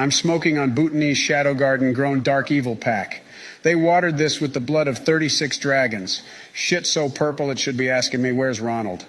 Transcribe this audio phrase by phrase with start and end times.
[0.00, 3.20] I'm smoking on Bhutanese Shadow Garden grown Dark Evil pack.
[3.64, 6.22] They watered this with the blood of 36 dragons.
[6.54, 9.04] Shit so purple it should be asking me, where's Ronald?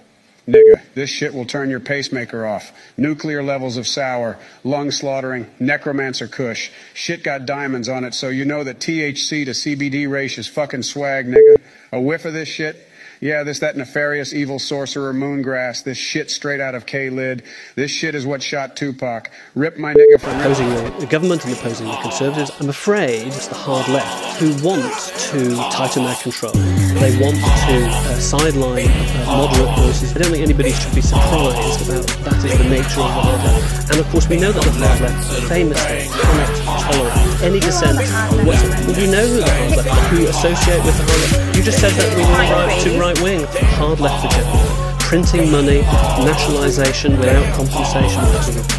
[0.45, 2.73] Nigga, this shit will turn your pacemaker off.
[2.97, 6.71] Nuclear levels of sour, lung slaughtering, necromancer kush.
[6.93, 10.83] Shit got diamonds on it, so you know that THC to CBD ratio is fucking
[10.83, 11.55] swag, nigga.
[11.93, 12.90] A whiff of this shit,
[13.21, 17.43] yeah, this, that nefarious evil sorcerer Moongrass, this shit straight out of K-Lid.
[17.75, 19.29] This shit is what shot Tupac.
[19.53, 20.39] Rip my nigga from...
[20.39, 22.51] Opposing the, the government and opposing the Conservatives.
[22.59, 24.91] I'm afraid it's the hard left who want
[25.31, 26.53] to tighten their control.
[26.53, 30.15] They want to uh, sideline uh, moderate voices.
[30.15, 33.43] I don't think anybody should be surprised about that is the nature of the hard
[33.43, 33.91] left.
[33.91, 36.60] And of course we know that the hard left famously cannot
[36.91, 38.45] tolerate any dissent whatsoever.
[38.45, 41.57] Well, you know who the hard left are, who associate with the hard left.
[41.57, 43.45] You just said that we were right to right wing,
[43.77, 44.90] hard left agenda.
[45.11, 45.81] Printing money,
[46.23, 48.23] nationalisation without compensation,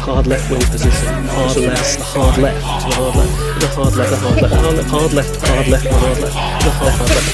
[0.01, 2.57] hard left wing position, hard left, hard left,
[3.61, 6.17] the hard left, the hard left, the hard left, the hard left, hard left, hard
[6.17, 6.41] left,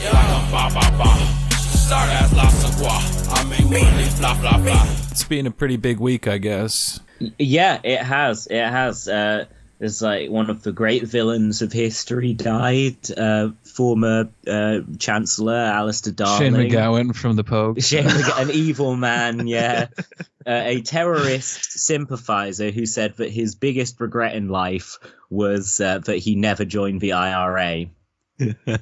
[0.00, 1.47] Like a ba ba ba.
[1.68, 3.32] Start as La Sagua.
[3.32, 4.86] I make money, blah blah blah.
[5.10, 7.00] It's been a pretty big week, I guess.
[7.38, 8.46] Yeah, it has.
[8.46, 9.08] It has.
[9.08, 9.46] Uh,
[9.80, 12.96] it's like one of the great villains of history died.
[13.16, 16.54] Uh, former uh, Chancellor Alistair Darling.
[16.54, 17.80] Shane MacGowan from the Pogue.
[17.82, 19.86] Shane McG- an evil man, yeah.
[20.46, 24.98] Uh, a terrorist sympathizer who said that his biggest regret in life
[25.30, 27.86] was uh, that he never joined the IRA.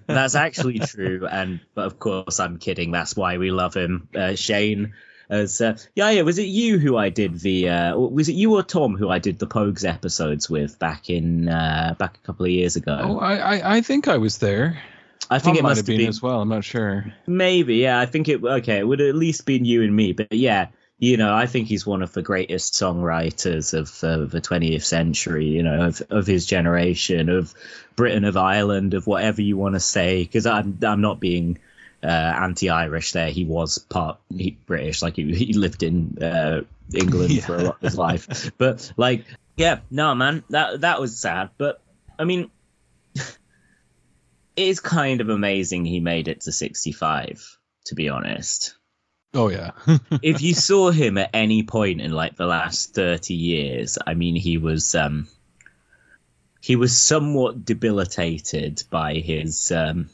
[0.07, 2.91] That's actually true, and but of course I'm kidding.
[2.91, 4.95] That's why we love him, uh, Shane.
[5.29, 7.69] As uh, yeah, yeah, was it you who I did the?
[7.69, 11.49] Uh, was it you or Tom who I did the Pogues episodes with back in
[11.49, 12.97] uh, back a couple of years ago?
[13.01, 14.81] Oh, I, I, I think I was there.
[15.29, 16.41] I think Tom it must have been, been as well.
[16.41, 17.13] I'm not sure.
[17.27, 17.99] Maybe, yeah.
[17.99, 18.45] I think it.
[18.45, 20.13] Okay, it would have at least been you and me.
[20.13, 20.69] But yeah,
[20.99, 25.47] you know, I think he's one of the greatest songwriters of uh, the 20th century.
[25.47, 27.55] You know, of of his generation, of
[27.97, 30.23] Britain, of Ireland, of whatever you want to say.
[30.23, 31.59] Because I'm I'm not being
[32.03, 33.13] uh, anti-Irish.
[33.13, 35.03] There, he was part he, British.
[35.03, 36.63] Like he, he lived in uh,
[36.95, 38.53] England for a lot of his life.
[38.57, 41.51] But like, yeah, no, man, that that was sad.
[41.59, 41.81] But
[42.19, 42.51] I mean.
[44.59, 47.59] It is kind of amazing he made it to 65,
[47.89, 48.75] to be honest
[49.37, 49.73] Oh yeah.
[50.23, 54.35] if you saw him at any point in like the last 30 years i mean
[54.35, 55.29] he was um
[56.61, 60.09] he was somewhat debilitated by his um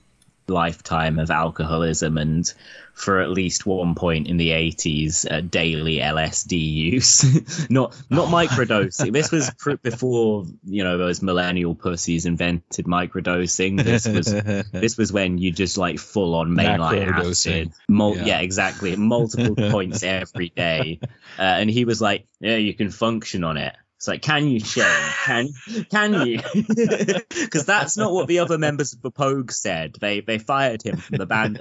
[0.48, 2.52] lifetime of alcoholism and
[2.94, 7.68] for at least one point in the 80s uh, daily lsd use.
[7.70, 9.12] Not not microdosing.
[9.12, 13.82] This was pr- before you know those millennial pussies invented microdosing.
[13.82, 14.26] This was
[14.72, 17.72] this was when you just like full on mainline acid.
[17.88, 18.24] Mul- Yeah.
[18.26, 18.40] yeah.
[18.40, 18.94] exactly.
[18.96, 21.00] Multiple points every day.
[21.38, 24.58] Uh, and he was like yeah you can function on it it's like can you
[24.58, 24.84] shane
[25.24, 25.48] can
[25.88, 30.38] can you because that's not what the other members of the pogue said they they
[30.38, 31.60] fired him from the band.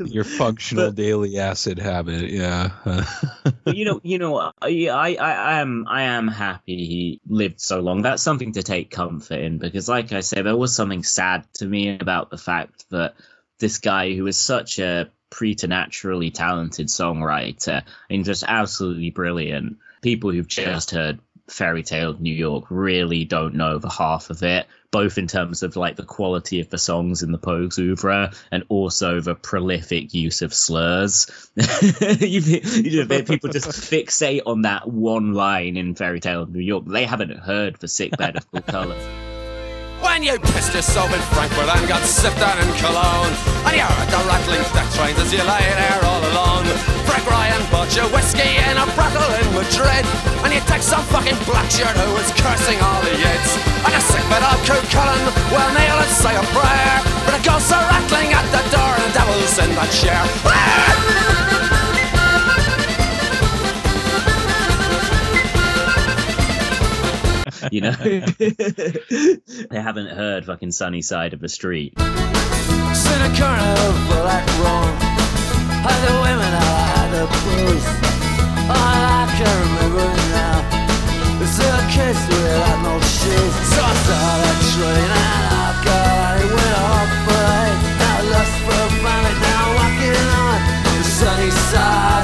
[0.12, 2.70] Your functional But- daily acid habit, yeah.
[3.64, 7.78] but you know, you know, I, I, I am, I am happy he lived so
[7.78, 8.02] long.
[8.02, 11.66] That's something to take comfort in because, like I said, there was something sad to
[11.66, 13.14] me about the fact that
[13.60, 20.48] this guy who is such a preternaturally talented songwriter and just absolutely brilliant, people who've
[20.48, 21.20] just heard
[21.50, 25.62] Fairy Tale of New York really don't know the half of it, both in terms
[25.62, 30.14] of like the quality of the songs in the Pogues oeuvre and also the prolific
[30.14, 31.50] use of slurs.
[31.56, 36.60] you, you know, people just fixate on that one line in Fairy Tale of New
[36.60, 36.84] York.
[36.86, 38.96] They haven't heard the sick bed of full color.
[40.00, 43.34] When you pissed yourself in Frankfurt and got sipped on in Cologne,
[43.66, 46.27] and you heard the rattling death trains as you lay there all
[47.28, 47.48] alone.
[47.48, 50.04] Frank Ryan bought you whiskey in a brothel in Madrid,
[50.44, 53.50] and you take some fucking black shirt who was cursing all the yids.
[53.84, 57.72] And a sick bit of Cúchulainn, well, kneel and say a prayer, but the ghosts
[57.72, 60.24] are rattling at the door and the devil's in that chair.
[67.72, 71.92] You know, they haven't heard fucking Sunny Side of the Street.
[71.98, 74.96] Sit a carnival like Rome.
[75.82, 77.84] Had the women, I had the blues.
[78.68, 80.06] Oh, I can remember
[80.36, 80.60] now.
[81.40, 83.54] It's a kiss without no shoes.
[83.72, 87.80] So I started train and I got it went off parade.
[88.00, 92.17] Now lust for a now walking on the sunny side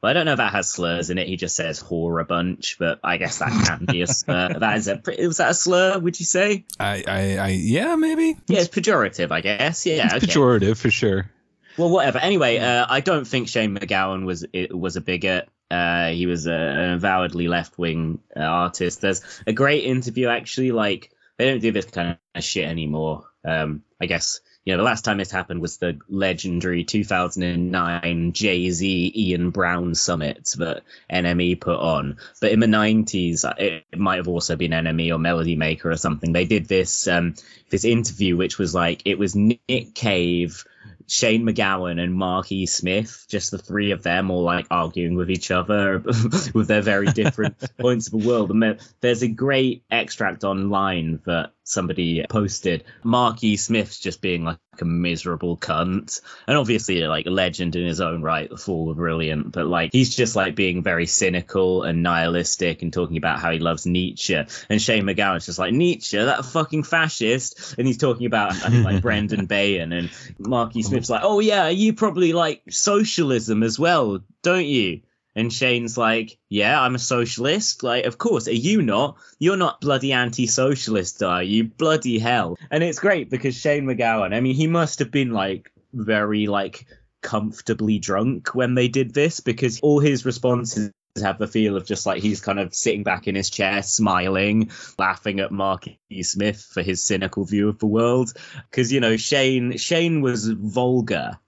[0.00, 1.26] But I don't know if that has slurs in it.
[1.26, 4.48] He just says whore a bunch, but I guess that can be a slur.
[4.58, 5.98] That is a was that a slur?
[5.98, 6.64] Would you say?
[6.78, 8.36] I, I, I yeah, maybe.
[8.46, 9.86] Yeah, it's pejorative, I guess.
[9.86, 10.26] Yeah, okay.
[10.26, 11.30] Pejorative for sure.
[11.76, 12.18] Well, whatever.
[12.18, 15.48] Anyway, uh, I don't think Shane MacGowan was it was a bigot.
[15.70, 19.00] Uh, he was a, an avowedly left wing uh, artist.
[19.00, 20.72] There's a great interview actually.
[20.72, 23.26] Like they don't do this kind of shit anymore.
[23.44, 28.70] Um, I guess you know the last time this happened was the legendary 2009 Jay
[28.70, 32.18] Z Ian Brown summit that NME put on.
[32.40, 35.96] But in the 90s, it, it might have also been NME or Melody Maker or
[35.96, 36.32] something.
[36.32, 37.34] They did this um,
[37.70, 40.64] this interview which was like it was Nick Cave.
[41.10, 42.66] Shane MacGowan and Mark E.
[42.66, 45.98] Smith, just the three of them, all like arguing with each other
[46.54, 48.50] with their very different points of the world.
[48.50, 52.84] And there's a great extract online that somebody posted.
[53.04, 53.56] Mark E.
[53.56, 58.22] Smith's just being like a miserable cunt, and obviously like a legend in his own
[58.22, 58.48] right.
[58.48, 62.92] The Fall were brilliant, but like he's just like being very cynical and nihilistic and
[62.92, 64.42] talking about how he loves Nietzsche.
[64.68, 68.84] And Shane MacGowan's just like Nietzsche, that fucking fascist, and he's talking about I think
[68.84, 70.82] like Brendan Bayon and Marky E.
[70.82, 71.14] Smith's oh.
[71.14, 75.02] like, oh yeah, you probably like socialism as well, don't you?
[75.38, 77.84] And Shane's like, Yeah, I'm a socialist.
[77.84, 78.48] Like, of course.
[78.48, 79.18] Are you not?
[79.38, 81.68] You're not bloody anti socialist, are you?
[81.68, 82.58] Bloody hell.
[82.72, 86.86] And it's great because Shane MacGowan, I mean, he must have been like very like
[87.22, 90.90] comfortably drunk when they did this because all his responses
[91.22, 94.72] have the feel of just like he's kind of sitting back in his chair, smiling,
[94.98, 96.22] laughing at Mark E.
[96.24, 98.32] Smith for his cynical view of the world.
[98.68, 101.38] Because you know Shane Shane was vulgar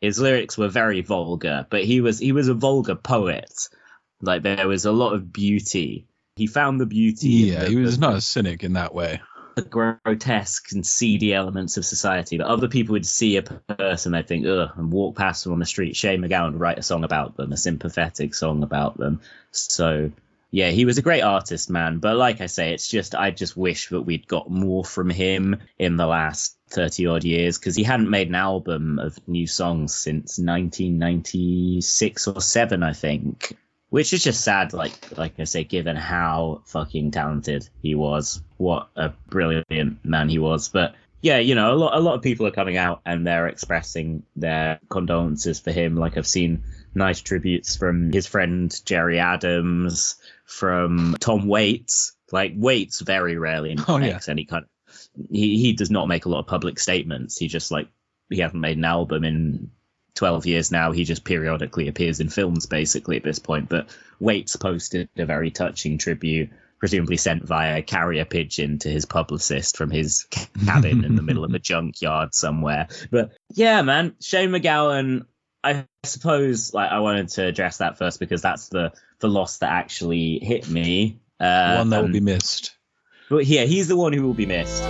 [0.00, 3.68] his lyrics were very vulgar, but he was he was a vulgar poet.
[4.20, 6.06] Like there was a lot of beauty.
[6.36, 7.28] He found the beauty.
[7.28, 9.20] Yeah, the, he was the, not a cynic in that way.
[9.56, 12.38] The grotesque and seedy elements of society.
[12.38, 15.58] But other people would see a person, they'd think, ugh, and walk past them on
[15.58, 15.96] the street.
[15.96, 19.20] Shane MacGowan would write a song about them, a sympathetic song about them.
[19.50, 20.12] So
[20.50, 21.98] yeah, he was a great artist, man.
[21.98, 25.56] But like I say, it's just I just wish that we'd got more from him
[25.78, 29.94] in the last 30 odd years because he hadn't made an album of new songs
[29.94, 33.56] since 1996 or 7 i think.
[33.90, 38.42] Which is just sad like like i say given how fucking talented he was.
[38.58, 40.68] What a brilliant man he was.
[40.68, 43.48] But yeah you know a lot a lot of people are coming out and they're
[43.48, 45.96] expressing their condolences for him.
[45.96, 52.12] Like i've seen nice tributes from his friend Gerry Adams from tom waits.
[52.30, 54.32] Like waits very rarely Oh, makes yeah.
[54.32, 54.70] any kind of
[55.30, 57.36] he he does not make a lot of public statements.
[57.36, 57.88] He just like
[58.28, 59.70] he hasn't made an album in
[60.14, 60.92] 12 years now.
[60.92, 63.68] He just periodically appears in films basically at this point.
[63.68, 63.88] But
[64.20, 69.90] Waits posted a very touching tribute, presumably sent via carrier pigeon to his publicist from
[69.90, 72.88] his ca- cabin in the middle of a junkyard somewhere.
[73.10, 75.26] But yeah, man, Shane MacGowan.
[75.64, 79.70] I suppose like I wanted to address that first because that's the the loss that
[79.70, 81.20] actually hit me.
[81.40, 82.77] Uh, One that will be missed.
[83.28, 84.80] But yeah, he's the one who will be missed.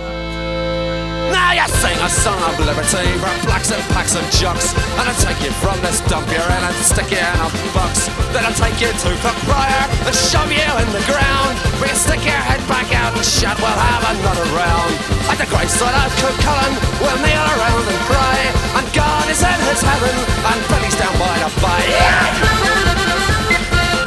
[1.27, 3.03] Now you sing a song of liberty
[3.43, 4.71] blacks and packs of jocks.
[4.95, 8.07] And I'll take you from this dump you're in and stick you in a box.
[8.31, 11.59] Then I'll take you to the prior and shove you in the ground.
[11.83, 14.95] We can stick your head back out and shut, we'll have another round.
[15.27, 18.39] At the great side of Cullen, we'll kneel around and cry.
[18.79, 21.83] And God is in his heaven, and Billy's down by the bay.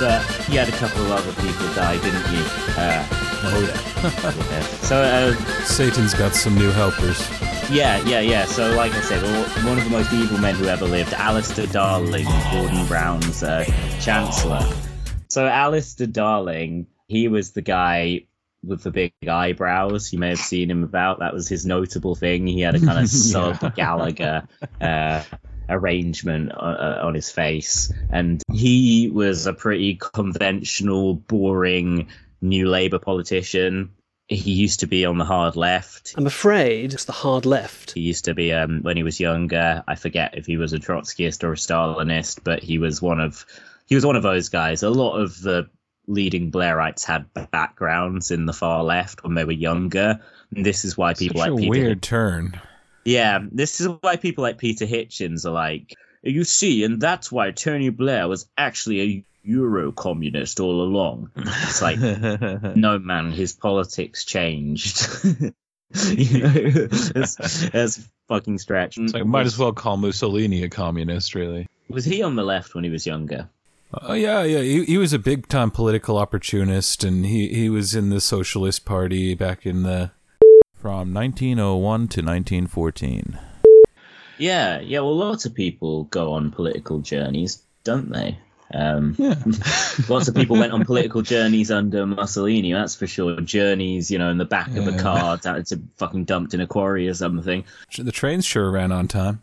[0.01, 2.43] But you had a couple of other people die, didn't you?
[2.81, 3.05] Uh,
[3.45, 4.51] Oh yeah.
[4.51, 4.63] yeah.
[4.83, 5.35] So uh,
[5.65, 7.29] Satan's got some new helpers.
[7.71, 8.45] yeah, yeah, yeah.
[8.45, 9.23] So like I said,
[9.65, 13.65] one of the most evil men who ever lived, Alistair Darling, Gordon Brown's uh,
[14.01, 14.61] chancellor.
[15.29, 18.27] So Alistair Darling, he was the guy
[18.65, 20.13] with the big eyebrows.
[20.13, 21.19] You may have seen him about.
[21.19, 22.47] That was his notable thing.
[22.47, 24.47] He had a kind of sub Gallagher
[24.81, 25.23] uh,
[25.69, 32.09] arrangement on, uh, on his face, and he was a pretty conventional, boring
[32.43, 33.93] New Labour politician.
[34.29, 36.15] He used to be on the hard left.
[36.17, 37.93] I'm afraid it's the hard left.
[37.93, 39.83] He used to be um, when he was younger.
[39.87, 43.45] I forget if he was a Trotskyist or a Stalinist, but he was one of
[43.87, 44.83] he was one of those guys.
[44.83, 45.69] A lot of the
[46.07, 50.21] leading Blairites had backgrounds in the far left when they were younger.
[50.55, 51.71] And this is why people Such like a Peter.
[51.71, 52.61] weird turn.
[53.05, 57.51] Yeah, this is why people like Peter Hitchens are like, you see, and that's why
[57.51, 61.31] Tony Blair was actually a Euro communist all along.
[61.37, 61.99] It's like,
[62.77, 65.09] no man, his politics changed.
[65.25, 68.99] you know, it's, it's fucking stretch.
[68.99, 71.67] It's like, mm, might as well call Mussolini a communist, really.
[71.89, 73.49] Was he on the left when he was younger?
[73.93, 74.61] Oh yeah, yeah.
[74.61, 78.85] He, he was a big time political opportunist, and he, he was in the Socialist
[78.85, 80.13] Party back in the
[80.75, 83.39] from 1901 to 1914.
[84.39, 85.01] Yeah, yeah.
[85.01, 88.39] Well, lots of people go on political journeys, don't they?
[88.75, 89.15] Um,
[90.09, 93.41] lots of people went on political journeys under Mussolini, that's for sure.
[93.41, 94.99] Journeys, you know, in the back of a Yeah.
[94.99, 97.65] car, down to fucking dumped in a quarry or something.
[97.99, 99.39] The trains sure ran on time.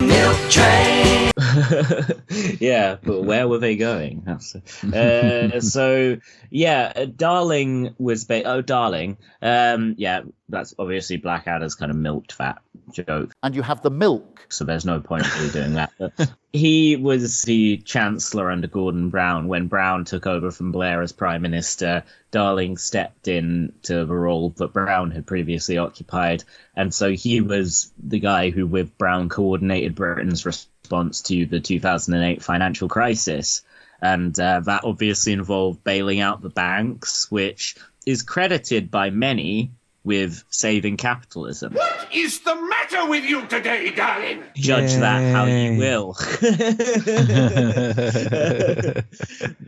[2.60, 4.22] yeah, but where were they going?
[4.26, 6.16] That's, uh, so
[6.50, 12.32] yeah, uh, Darling was ba- oh Darling, um, yeah, that's obviously Blackadder's kind of milked
[12.32, 13.32] fat joke.
[13.42, 14.46] And you have the milk.
[14.48, 15.92] So there's no point really doing that.
[15.98, 21.12] But he was the chancellor under Gordon Brown when Brown took over from Blair as
[21.12, 22.04] prime minister.
[22.30, 26.44] Darling stepped in to the role that Brown had previously occupied,
[26.76, 32.42] and so he was the guy who, with Brown, coordinated Britain's response to the 2008
[32.42, 33.62] financial crisis.
[34.02, 37.76] And uh, that obviously involved bailing out the banks, which
[38.06, 41.74] is credited by many with saving capitalism.
[41.74, 44.42] What is the matter with you today, darling?
[44.54, 46.12] Judge that how you will.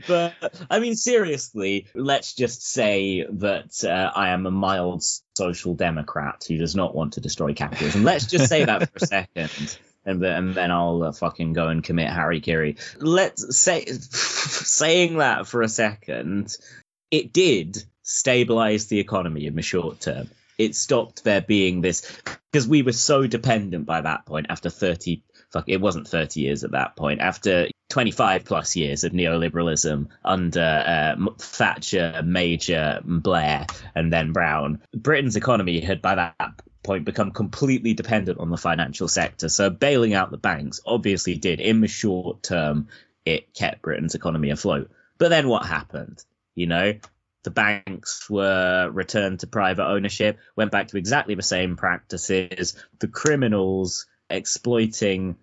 [0.08, 0.34] but
[0.70, 5.04] I mean, seriously, let's just say that uh, I am a mild
[5.36, 8.02] social democrat who does not want to destroy capitalism.
[8.02, 9.78] Let's just say that for a second.
[10.04, 12.76] And then, and then I'll uh, fucking go and commit hara-kiri.
[12.98, 16.56] Let's say, saying that for a second,
[17.12, 20.30] it did stabilize the economy in the short term.
[20.58, 25.22] It stopped there being this because we were so dependent by that point after 30
[25.50, 30.60] fuck it wasn't 30 years at that point after 25 plus years of neoliberalism under
[30.62, 34.80] uh, Thatcher, Major, Blair, and then Brown.
[34.94, 39.50] Britain's economy had by that point become completely dependent on the financial sector.
[39.50, 42.88] So bailing out the banks obviously did in the short term
[43.26, 44.90] it kept Britain's economy afloat.
[45.18, 46.24] But then what happened?
[46.54, 46.94] You know,
[47.42, 52.74] the banks were returned to private ownership, went back to exactly the same practices.
[53.00, 55.36] The criminals exploiting,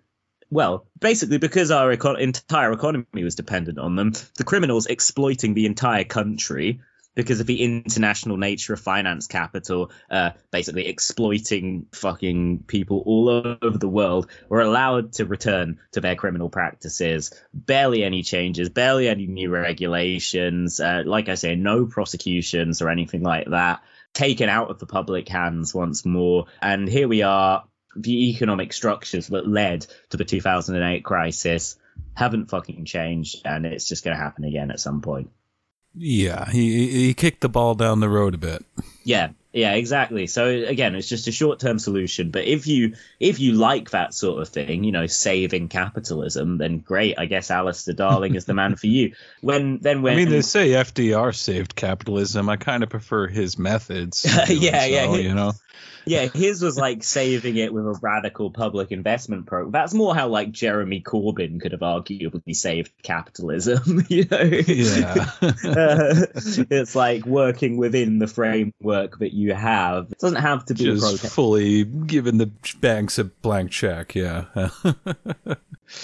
[0.50, 6.04] well, basically because our entire economy was dependent on them, the criminals exploiting the entire
[6.04, 6.80] country
[7.14, 13.78] because of the international nature of finance capital, uh, basically exploiting fucking people all over
[13.78, 17.32] the world, were allowed to return to their criminal practices.
[17.52, 20.80] Barely any changes, barely any new regulations.
[20.80, 23.82] Uh, like I say, no prosecutions or anything like that.
[24.12, 26.46] Taken out of the public hands once more.
[26.62, 27.64] And here we are.
[27.96, 31.76] The economic structures that led to the 2008 crisis
[32.14, 35.30] haven't fucking changed, and it's just going to happen again at some point.
[35.94, 38.64] Yeah, he he kicked the ball down the road a bit.
[39.02, 40.28] Yeah, yeah, exactly.
[40.28, 42.30] So again, it's just a short-term solution.
[42.30, 46.78] But if you if you like that sort of thing, you know, saving capitalism, then
[46.78, 47.18] great.
[47.18, 49.14] I guess Alistair Darling is the man for you.
[49.40, 52.48] When then when I mean, they say FDR saved capitalism.
[52.48, 54.24] I kind of prefer his methods.
[54.48, 55.52] Yeah, yeah, so, he- You know,
[56.04, 59.72] yeah, his was like saving it with a radical public investment program.
[59.72, 64.04] That's more how like Jeremy Corbyn could have arguably saved capitalism.
[64.10, 65.30] You know, Yeah.
[65.70, 66.26] Uh,
[66.70, 70.10] it's like working within the framework that you have.
[70.10, 74.14] It doesn't have to be Just fully giving the banks a blank check.
[74.14, 74.46] Yeah.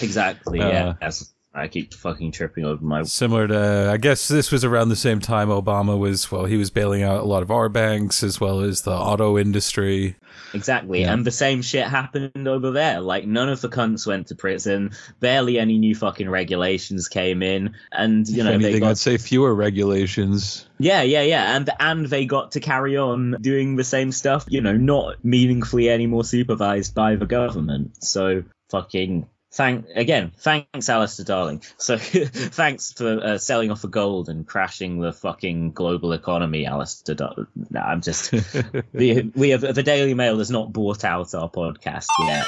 [0.01, 0.61] exactly.
[0.61, 4.63] Uh, yeah, That's- I keep fucking tripping over my Similar to, I guess this was
[4.63, 7.71] around the same time Obama was, well, he was bailing out a lot of our
[7.71, 10.17] banks as well as the auto industry.
[10.53, 11.01] Exactly.
[11.01, 11.15] Yeah.
[11.15, 13.01] And the same shit happened over there.
[13.01, 14.91] Like none of the cunts went to prison.
[15.19, 17.75] Barely any new fucking regulations came in.
[17.91, 20.69] And you if know, they anything, got I'd say fewer regulations.
[20.79, 21.57] Yeah, yeah, yeah.
[21.57, 25.89] And and they got to carry on doing the same stuff, you know, not meaningfully
[25.89, 28.05] any more supervised by the government.
[28.05, 31.63] So fucking thank again, thanks Alistair Darling.
[31.79, 37.15] So thanks for uh, selling off the gold and crashing the fucking global economy, Alistair
[37.15, 37.47] Darling.
[37.71, 38.33] No, I'm just
[38.93, 42.47] we, we have the Daily Mail has not bought out our podcast yet.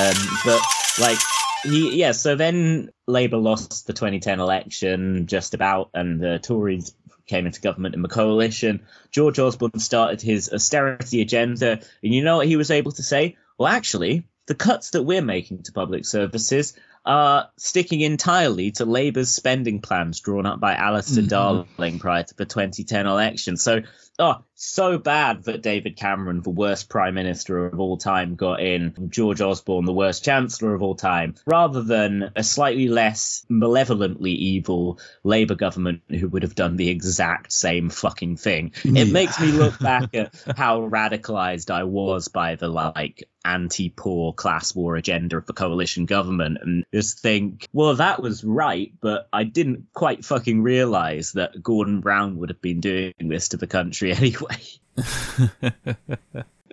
[0.00, 0.60] Um, but
[1.00, 1.18] like
[1.64, 6.94] he yeah, so then Labour lost the 2010 election just about and the Tories
[7.26, 8.86] came into government in the coalition.
[9.10, 13.36] George Osborne started his austerity agenda, and you know what he was able to say?
[13.58, 16.74] Well, actually, the cuts that we're making to public services
[17.04, 21.66] are sticking entirely to Labour's spending plans drawn up by Alistair mm-hmm.
[21.76, 23.56] Darling prior to the 2010 election.
[23.56, 23.82] So,
[24.18, 29.08] oh, so bad that David Cameron, the worst prime minister of all time, got in,
[29.10, 34.98] George Osborne, the worst chancellor of all time, rather than a slightly less malevolently evil
[35.22, 38.72] Labour government who would have done the exact same fucking thing.
[38.84, 44.74] It makes me look back at how radicalized I was by the like anti-poor class
[44.74, 49.44] war agenda of the coalition government and just think, well, that was right, but I
[49.44, 54.12] didn't quite fucking realize that Gordon Brown would have been doing this to the country
[54.16, 54.53] anyway.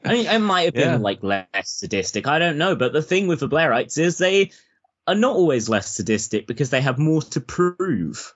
[0.03, 0.97] I mean, it might have been Yeah.
[0.97, 2.27] like less sadistic.
[2.27, 4.51] I don't know, but the thing with the Blairites is they
[5.07, 8.33] are not always less sadistic because they have more to prove.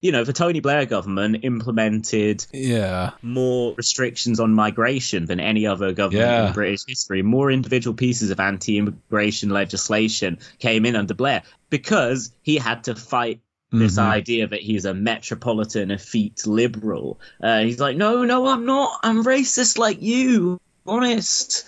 [0.00, 3.12] You know, the Tony Blair government implemented Yeah.
[3.22, 6.48] more restrictions on migration than any other government Yeah.
[6.48, 7.22] in British history.
[7.22, 12.94] More individual pieces of anti immigration legislation came in under Blair because he had to
[12.94, 13.40] fight
[13.78, 14.02] this Mhm.
[14.10, 17.18] idea that he's a metropolitan effete liberal.
[17.42, 19.00] Uh, he's like, no, no, I'm not.
[19.02, 20.60] I'm racist like you.
[20.86, 21.64] Honest.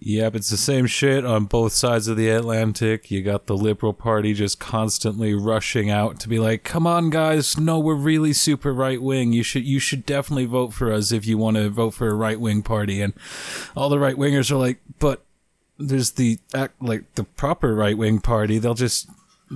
[0.00, 3.10] Yep, it's the same shit on both sides of the Atlantic.
[3.10, 7.58] You got the Liberal Party just constantly rushing out to be like, "Come on, guys!
[7.58, 9.32] No, we're really super right wing.
[9.32, 12.14] You should you should definitely vote for us if you want to vote for a
[12.14, 13.14] right wing party." And
[13.74, 15.22] all the right wingers are like, "But
[15.78, 18.58] there's the act like the proper right wing party.
[18.58, 19.08] They'll just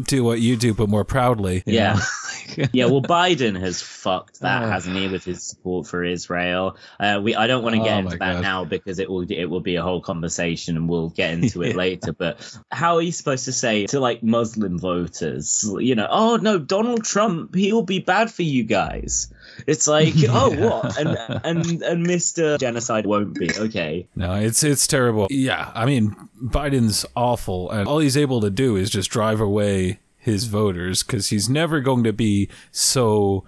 [0.04, 1.98] do what you do, but more proudly." Yeah.
[2.72, 4.68] yeah, well, Biden has fucked that, Oh.
[4.68, 6.76] hasn't he, with his support for Israel?
[6.98, 8.42] Uh, we I don't want to get Oh, into that God.
[8.42, 11.68] now because it will it will be a whole conversation, and we'll get into it
[11.70, 11.76] Yeah.
[11.76, 12.12] later.
[12.12, 16.58] But how are you supposed to say to like Muslim voters, you know, oh no,
[16.58, 19.32] Donald Trump, he'll be bad for you guys?
[19.66, 22.58] It's like, oh what, and and and Mr.
[22.58, 24.06] Genocide won't be okay.
[24.16, 25.26] No, it's it's terrible.
[25.30, 30.00] Yeah, I mean, Biden's awful, and all he's able to do is just drive away
[30.20, 33.44] his voters because he's never going to be so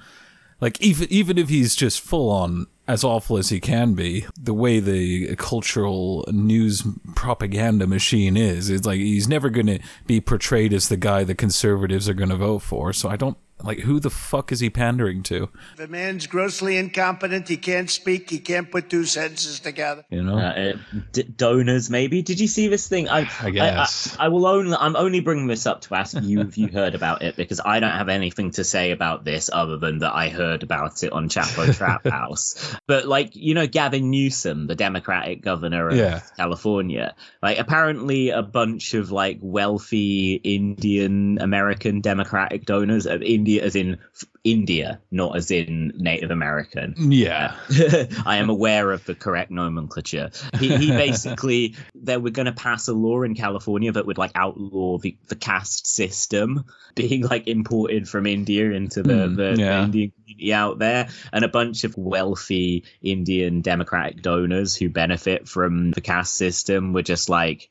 [0.60, 4.54] like even even if he's just full on as awful as he can be the
[4.54, 6.82] way the cultural news
[7.14, 11.34] propaganda machine is it's like he's never going to be portrayed as the guy the
[11.34, 14.70] conservatives are going to vote for so i don't like who the fuck is he
[14.70, 17.48] pandering to The man's grossly incompetent.
[17.48, 18.30] He can't speak.
[18.30, 20.04] He can't put two sentences together.
[20.10, 20.72] you know Uh, uh,
[21.12, 22.22] d- donors, maybe.
[22.22, 23.08] Did you see this thing?
[23.08, 24.16] I, I guess.
[24.18, 24.76] I, I, will only.
[24.76, 27.80] I'm only bringing this up to ask you if you heard about it because I
[27.80, 31.28] don't have anything to say about this other than that I heard about it on
[31.28, 32.74] Chapo Trap House.
[32.86, 36.20] But like you know, Gavin Newsom, the Democratic governor of Yeah.
[36.36, 43.22] California, like apparently a bunch of like wealthy Indian American Democratic donors of
[43.52, 43.98] India, as in
[44.44, 46.94] India, not as in Native American.
[46.96, 47.56] yeah
[48.26, 50.30] I am aware of the correct nomenclature.
[50.58, 54.32] He, he basically, they were going to pass a law in California that would like
[54.34, 59.82] outlaw the, the caste system being like imported from India into the, Hmm, the, the.
[59.82, 61.08] Indian community out there.
[61.32, 67.02] And a bunch of wealthy Indian Democratic donors who benefit from the caste system were
[67.02, 67.70] just like,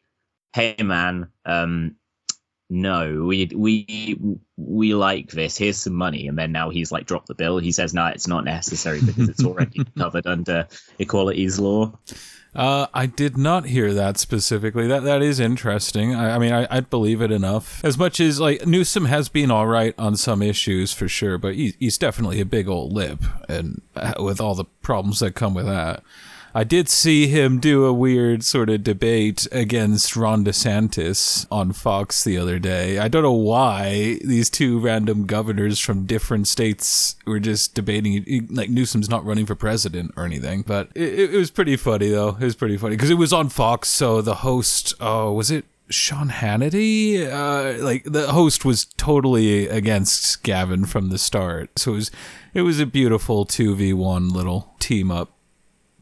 [0.53, 1.95] hey, man, um,
[2.71, 4.17] no, we we
[4.55, 5.57] we like this.
[5.57, 7.57] Here's some money, and then now he's like dropped the bill.
[7.57, 11.91] He says, no, it's not necessary because it's already covered under equalities law.
[12.55, 14.87] Uh, I did not hear that specifically.
[14.87, 16.15] That that is interesting.
[16.15, 17.83] I, I mean, I, I'd believe it enough.
[17.83, 21.55] As much as like Newsom has been all right on some issues for sure, but
[21.55, 25.53] he, he's definitely a big old lip, and uh, with all the problems that come
[25.53, 26.03] with that.
[26.53, 32.23] I did see him do a weird sort of debate against Ron DeSantis on Fox
[32.23, 32.99] the other day.
[32.99, 38.47] I don't know why these two random governors from different states were just debating.
[38.49, 42.35] Like Newsom's not running for president or anything, but it, it was pretty funny though.
[42.39, 43.87] It was pretty funny because it was on Fox.
[43.87, 47.31] So the host, oh, was it Sean Hannity?
[47.31, 51.79] Uh, like the host was totally against Gavin from the start.
[51.79, 52.11] So it was,
[52.53, 55.31] it was a beautiful two v one little team up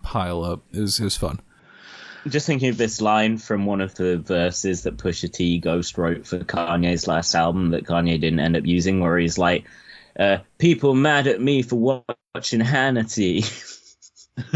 [0.01, 0.63] pile up.
[0.73, 1.39] It was, it was fun.
[2.27, 6.27] Just thinking of this line from one of the verses that Pusha T ghost wrote
[6.27, 9.65] for Kanye's last album that Kanye didn't end up using, where he's like,
[10.19, 12.03] uh, "People mad at me for
[12.35, 13.45] watching Hannity."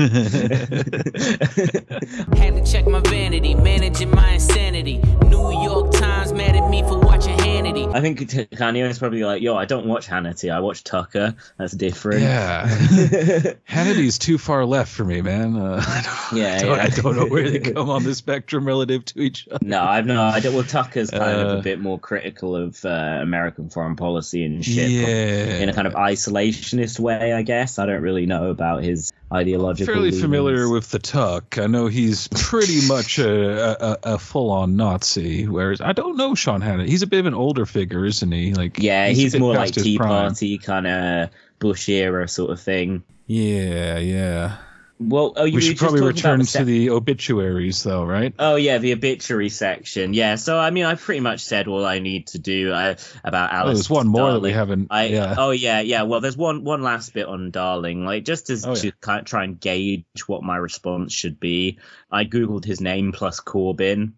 [2.37, 5.01] Had to check my vanity, managing my insanity.
[5.27, 7.37] New York Times mad at me for watching
[7.73, 7.95] Hannity.
[7.95, 10.53] I think T- Kanye is probably like, "Yo, I don't watch Hannity.
[10.53, 11.35] I watch Tucker.
[11.57, 12.67] That's different." Yeah.
[13.67, 15.55] Hannity's too far left for me, man.
[15.55, 16.83] Uh, I, don't, Yeah, I, don't, yeah.
[16.83, 19.65] I don't know where they come on the spectrum relative to each other.
[19.65, 20.51] No, I've no idea.
[20.51, 22.89] Well, Tucker's kind of Uh, a bit more critical of uh,
[23.21, 24.89] American foreign policy and shit.
[24.89, 25.57] Yeah.
[25.57, 27.79] In a kind of isolationist way, I guess.
[27.79, 29.93] I don't really know about his ideological.
[29.93, 31.57] I'm Fairly familiar with the Tuck.
[31.57, 36.61] I know he's pretty much a, a, a full-on Nazi, whereas I don't know Sean
[36.61, 36.87] Hannity.
[36.87, 38.53] He's a bit of an older figure, isn't he?
[38.53, 39.97] Like Yeah, a he's, more like Tea.
[39.97, 43.03] Party kind of Bush era sort of thing.
[43.27, 44.57] Yeah, yeah.
[44.99, 48.33] Well, oh, you We should probably return the to the obituaries, though, right?
[48.39, 50.13] Oh yeah, the obituary section.
[50.13, 53.51] Yeah, so I mean, I pretty much said all I need to do uh, about
[53.51, 53.77] Oh, Alice.
[53.79, 54.87] there's one more that we haven't.
[54.91, 55.35] I yeah.
[55.37, 58.75] oh yeah yeah well there's one one last bit on Darling like just as Oh,
[58.75, 58.91] to yeah.
[59.01, 61.79] kind of try and gauge what my response should be
[62.11, 64.13] I googled his name plus Corbyn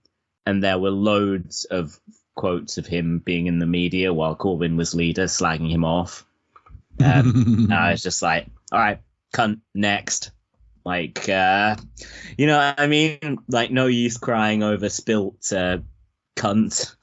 [0.45, 1.97] and there were loads of
[2.36, 6.26] quotes of him being in the media while Corbyn was leader slagging him off.
[7.04, 9.02] Um, and I was just like all right
[9.34, 10.32] cunt next.
[10.86, 11.76] Like uh
[12.38, 13.39] you know what I mean?
[13.48, 15.80] Like no use crying over spilt uh,
[16.36, 16.95] cunt.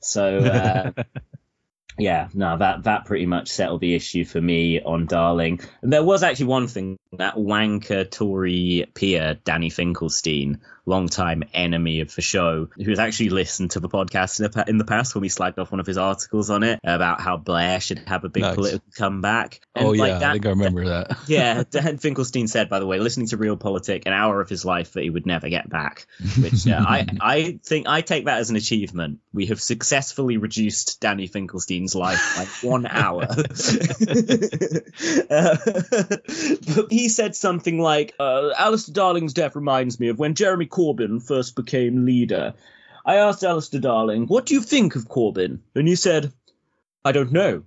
[0.00, 0.92] So uh,
[1.98, 5.60] yeah, no, that that pretty much settled the issue for me on Darling.
[5.82, 12.14] And there was actually one thing that wanker Tory peer Danny Finkelstein, longtime enemy of
[12.14, 15.28] the show, who's actually listened to the podcast in the, in the past when we
[15.28, 18.42] slagged off one of his articles on it about how Blair should have a big
[18.42, 18.54] Nice.
[18.54, 19.60] political comeback.
[19.74, 21.18] And oh like yeah, that- I think I remember that.
[21.28, 24.64] yeah, Dan Finkelstein said, by the way, listening to Real Realpolitik, an hour of his
[24.64, 26.06] life that he would never get back.
[26.38, 29.20] Which uh, I, I think I take that as an achievement.
[29.32, 33.26] We have successfully reduced Danny Finkelstein's life by one hour.
[35.30, 35.56] Uh,
[36.74, 41.22] but he said something like, uh, "Alistair Darling's death reminds me of when Jeremy Corbyn
[41.22, 42.54] first became leader."
[43.06, 46.32] I asked Alistair Darling, "What do you think of Corbyn?" And he said,
[47.04, 47.64] "I don't know.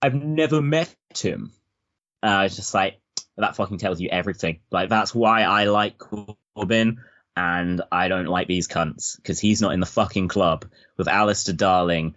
[0.00, 1.52] I've never met him."
[2.22, 2.98] Uh, I was just like,
[3.36, 4.60] that fucking tells you everything.
[4.70, 6.96] Like, that's why I like Corbyn,
[7.36, 10.64] and I don't like these cunts, because he's not in the fucking club
[10.96, 12.14] with Alistair Darling and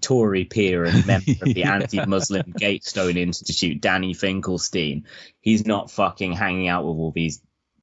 [0.00, 1.74] Tory peer and member of the Yeah.
[1.74, 5.06] anti-Muslim Gatestone Institute, Danny Finkelstein.
[5.40, 7.40] He's not fucking hanging out with all these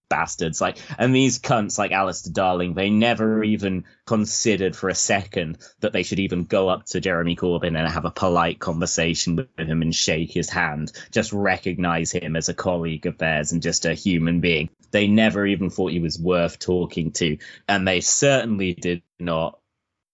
[0.09, 0.61] bastards.
[0.61, 5.93] Like, and these cunts like Alistair Darling, they never even considered for a second that
[5.93, 9.81] they should even go up to Jeremy Corbyn and have a polite conversation with him
[9.81, 10.91] and shake his hand.
[11.11, 14.69] Just recognize him as a colleague of theirs and just a human being.
[14.91, 19.59] They never even thought he was worth talking to, and they certainly did not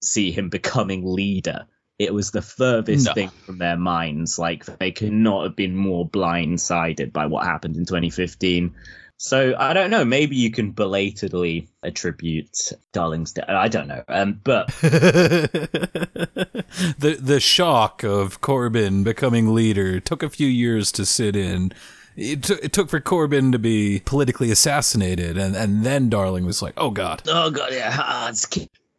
[0.02, 1.66] see him becoming leader.
[2.00, 3.14] It was the furthest No.
[3.14, 4.40] thing from their minds.
[4.40, 8.74] Like they could not have been more blindsided by what happened in 2015.
[9.18, 10.04] So I don't know.
[10.04, 13.46] Maybe you can belatedly attribute Darling's death.
[13.50, 14.04] I don't know.
[14.08, 21.36] Um, but the the shock of Corbyn becoming leader took a few years to sit
[21.36, 21.72] in.
[22.18, 26.62] It, t- it took for Corbyn to be politically assassinated, and, and then Darling was
[26.62, 28.46] like, "Oh God, oh god, yeah, ah, it's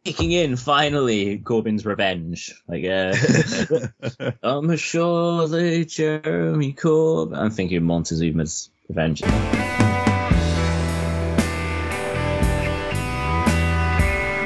[0.03, 1.39] kicking in finally.
[1.39, 2.53] Corbyn's revenge.
[2.67, 7.37] Like, uh, I'm sure they Jeremy Corbyn.
[7.37, 9.23] I'm thinking Montezuma's revenge.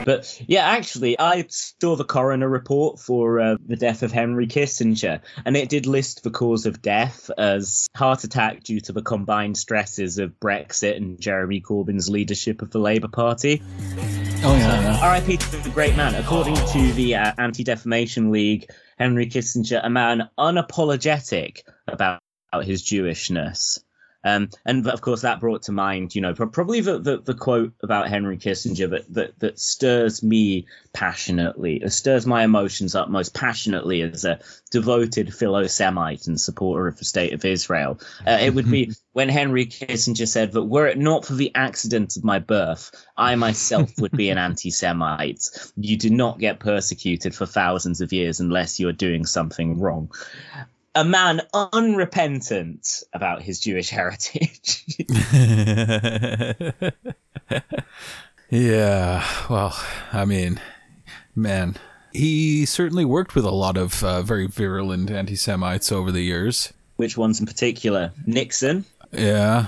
[0.08, 5.20] But yeah, actually, I saw the coroner report for uh, the death of Henry Kissinger,
[5.44, 9.58] and it did list the cause of death as heart attack due to the combined
[9.58, 13.62] stresses of Brexit and Jeremy Corbyn's leadership of the Labour Party.
[14.46, 15.14] Oh yeah.
[15.14, 16.16] RIP to the great man.
[16.16, 22.22] According to the uh, Anti Defamation League, Henry Kissinger, a man unapologetic about
[22.64, 23.80] his Jewishness.
[24.24, 27.74] Um, and of course, that brought to mind, you know, probably the, the, the quote
[27.82, 33.34] about Henry Kissinger that, that, that stirs me passionately, uh, stirs my emotions up most
[33.34, 34.40] passionately as a
[34.72, 38.00] devoted Philo Semite and supporter of the state of Israel.
[38.26, 42.18] Uh, it would be when Henry Kissinger said that were it not for the accident
[42.18, 45.48] of my birth, I myself would be an anti Semite.
[45.78, 50.12] You do not get persecuted for thousands of years unless you are doing something wrong
[50.98, 54.84] a man unrepentant about his Jewish heritage.
[58.50, 59.78] yeah." Well,
[60.12, 60.60] I mean,
[61.36, 61.76] man,
[62.12, 66.74] he certainly worked with a lot of uh, very virulent anti-Semites over the years.
[66.96, 68.12] Which ones in particular?
[68.26, 68.86] Nixon.
[69.12, 69.68] Yeah,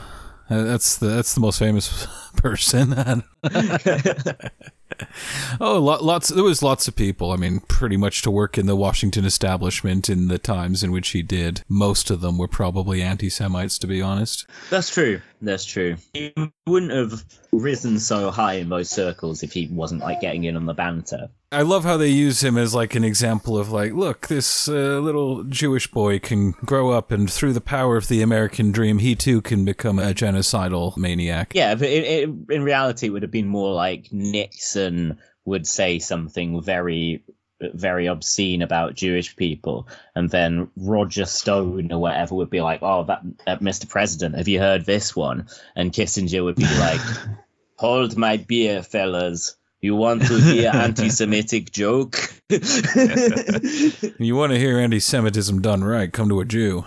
[0.49, 3.23] that's the that's the most famous person.
[5.61, 6.29] oh, lo- lots.
[6.29, 7.31] There was lots of people.
[7.31, 11.09] I mean, pretty much to work in the Washington establishment in the times in which
[11.09, 11.63] he did.
[11.67, 14.45] Most of them were probably anti-Semites, to be honest.
[14.69, 15.21] That's true.
[15.41, 15.97] That's true.
[16.13, 16.33] He
[16.65, 20.65] wouldn't have risen so high in those circles if he wasn't like getting in on
[20.65, 21.29] the banter.
[21.51, 24.99] I love how they use him as like an example of like, look, this uh,
[24.99, 29.15] little Jewish boy can grow up, and through the power of the American dream, he
[29.15, 31.53] too can become a genocidal maniac.
[31.55, 35.97] Yeah, but it, it, in reality, it would have been more like Nixon would say
[35.97, 37.23] something very,
[37.59, 43.05] very obscene about Jewish people, and then Roger Stone or whatever would be like, "Oh,
[43.05, 43.89] that, uh, Mr.
[43.89, 47.01] President, have you heard this one?" And Kissinger would be like,
[47.77, 52.17] "Hold my beer, fellas." You want to hear anti-Semitic joke?
[52.49, 56.11] You want to hear anti-Semitism done right?
[56.11, 56.83] Come to a Jew.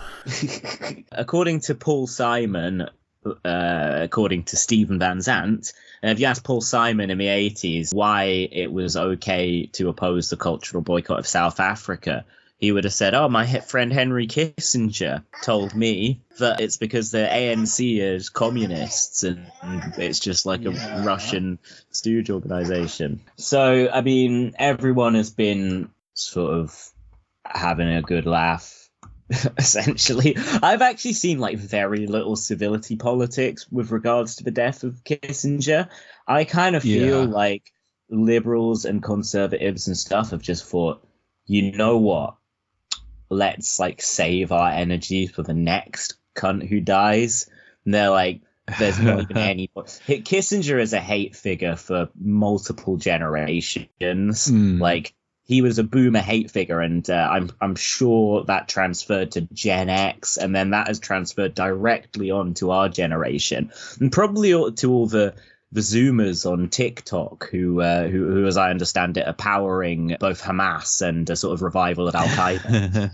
[1.11, 2.87] according to Paul Simon,
[3.25, 7.93] uh, according to Stephen Van Zandt, and if you ask Paul Simon in the 80s
[7.93, 12.25] why it was okay to oppose the cultural boycott of South Africa,
[12.63, 17.17] he would have said, Oh, my friend Henry Kissinger told me that it's because the
[17.17, 19.51] ANC is communists and
[19.97, 20.71] it's just like a
[21.03, 21.59] Russian
[21.91, 23.19] stooge organization.
[23.35, 26.89] So, I mean, everyone has been sort of
[27.43, 28.89] having a good laugh
[29.57, 30.37] essentially.
[30.37, 35.89] I've actually seen like very little civility politics with regards to the death of Kissinger.
[36.25, 37.25] I kind of feel Yeah.
[37.25, 37.73] like
[38.09, 41.05] liberals and conservatives and stuff have just thought,
[41.45, 42.35] you know what?
[43.29, 47.49] Let's like save our energy for the next cunt who dies.
[47.85, 48.41] And they're like,
[48.79, 49.67] there's not even any.
[49.67, 54.47] Kissinger is a hate figure for multiple generations.
[54.47, 54.81] Hmm.
[54.81, 55.13] Like
[55.45, 59.89] he was a boomer hate figure, and uh, I'm I'm sure that transferred to Gen
[59.89, 65.07] X, and then that has transferred directly on to our generation, and probably to all
[65.07, 65.35] the
[65.73, 70.41] the Zoomers on TikTok, who, uh, who, who, as I understand it, are powering both
[70.43, 73.11] Hamas and a sort of revival of Al Qaeda.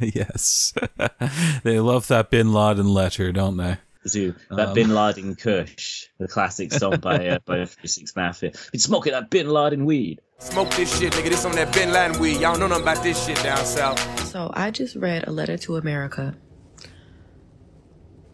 [0.14, 0.74] yes.
[1.62, 3.76] they love that Bin Laden letter, don't they?
[4.08, 4.74] Zoo, that Um.
[4.74, 8.52] Bin Laden Kush, the classic song by uh, by Six Mafia.
[8.72, 10.20] Been smoking that Bin Laden weed.
[10.38, 11.28] Smoke this shit, nigga.
[11.30, 12.40] This on that Bin Laden weed.
[12.40, 13.98] Y'all know nothing about this shit down south.
[14.26, 16.36] So I just read a letter to America,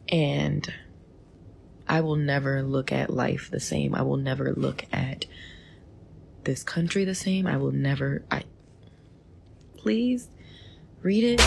[0.08, 0.70] and
[1.88, 3.94] I will never look at life the same.
[3.94, 5.26] I will never look at
[6.44, 7.46] this country the same.
[7.46, 8.24] I will never.
[8.30, 8.44] I
[9.76, 10.28] please
[11.02, 11.40] read it.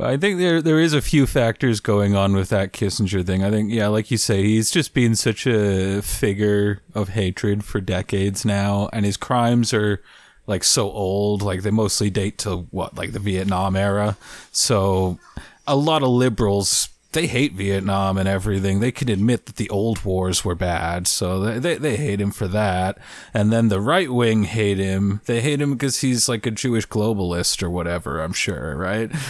[0.00, 3.42] I think there there is a few factors going on with that Kissinger thing.
[3.42, 7.80] I think, yeah, like you say, he's just been such a figure of hatred for
[7.80, 10.00] decades now, and his crimes are
[10.46, 11.42] like so old.
[11.42, 14.16] Like they mostly date to what, like the Vietnam era.
[14.52, 15.18] So
[15.66, 18.78] a lot of liberals they hate Vietnam and everything.
[18.78, 22.30] They can admit that the old wars were bad, so they, they, they hate him
[22.30, 22.96] for that.
[23.34, 25.20] And then the right wing hate him.
[25.26, 29.10] They hate him because he's like a Jewish globalist or whatever, I'm sure, right?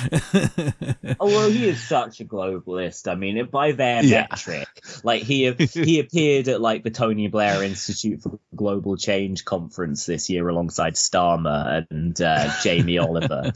[1.21, 3.11] Oh well, he is such a globalist.
[3.11, 4.27] I mean, by their Yeah.
[4.31, 4.69] metric,
[5.03, 10.29] like he he appeared at like the Tony Blair Institute for Global Change conference this
[10.29, 13.53] year alongside Starmer and uh, Jamie Oliver.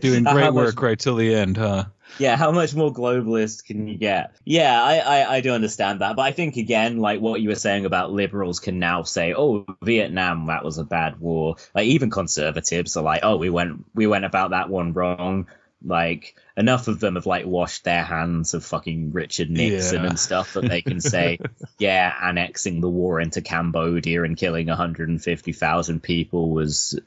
[0.00, 1.84] Doing great much- work right till the end, huh?
[2.18, 4.34] Yeah, how much more globalist can you get?
[4.44, 6.16] Yeah, I, I, I do understand that.
[6.16, 9.66] But I think, again, like what you were saying about liberals can now say, oh,
[9.82, 11.56] Vietnam, that was a bad war.
[11.74, 15.46] Like, even conservatives are like, oh, we went, we went about that one wrong.
[15.84, 20.10] Like, enough of them have, like, washed their hands of fucking Richard Nixon Yeah.
[20.10, 21.40] and stuff that they can say,
[21.78, 26.98] yeah, annexing the war into Cambodia and killing 150,000 people was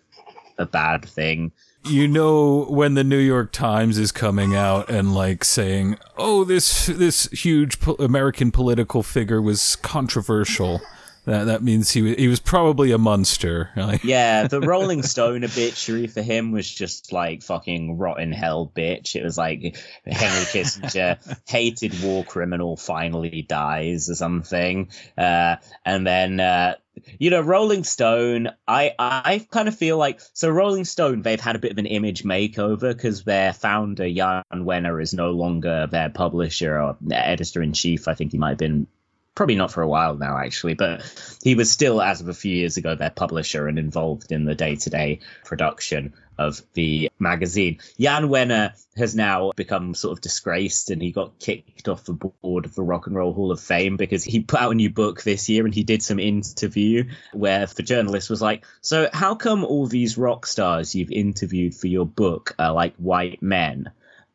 [0.58, 1.52] a bad thing.
[1.86, 6.88] You know when the New York Times is coming out and like saying, "Oh, this
[6.88, 10.82] this huge po- American political figure was controversial."
[11.26, 13.72] That that means he wa- he was probably a monster.
[14.04, 19.16] Yeah, the Rolling Stone obituary for him was just like fucking rotten hell bitch.
[19.16, 21.18] It was like Henry Kissinger,
[21.48, 24.90] hated war criminal, finally dies or something.
[25.18, 26.76] Uh, and then, uh,
[27.20, 31.56] you know, Rolling Stone, I, I kind of feel like, so Rolling Stone, they've had
[31.56, 36.10] a bit of an image makeover because their founder, Jan Wenner, is no longer their
[36.10, 38.08] publisher or editor in chief.
[38.08, 38.88] I think he might have been
[39.36, 41.02] probably not for a while now actually but
[41.44, 44.56] he was still as of a few years ago their publisher and involved in the
[44.56, 47.80] day-to-day production of the magazine.
[48.00, 52.66] Jan wenner has now become sort of disgraced and he got kicked off the board
[52.66, 55.24] of the rock and roll hall of fame because he put out a new book
[55.24, 59.64] this year and he did some interview where the journalist was like so how come
[59.64, 63.92] all these rock stars you've interviewed for your book are like white men?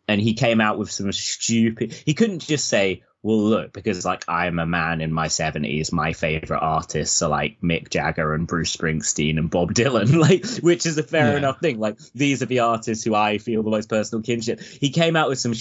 [0.08, 4.24] And he came out with some stupid he couldn't just say well look because like
[4.28, 8.74] i'm a man in my 70s my favorite artists are like mick jagger and bruce
[8.74, 11.38] springsteen and bob dylan like which is a fair Yeah.
[11.38, 14.90] enough thing like these are the artists who i feel the most personal kinship he
[14.90, 15.54] came out with some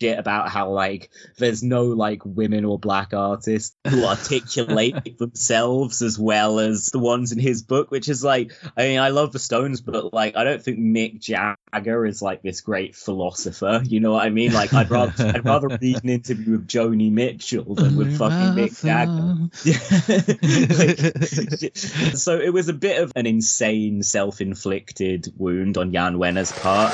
[0.00, 6.18] shit about how like there's no like women or black artists who articulate themselves as
[6.18, 9.38] well as the ones in his book which is like i mean i love the
[9.38, 14.12] stones but like i don't think mick jagger is like this great philosopher you know
[14.12, 14.52] what i mean?
[14.52, 18.82] Like i'd rather i'd rather read an interview with joni mitchell than with fucking mick
[18.82, 19.50] jagger.
[20.76, 21.76] Like,
[22.16, 26.92] so it was a bit of an insane self-inflicted wound on jan wenner's part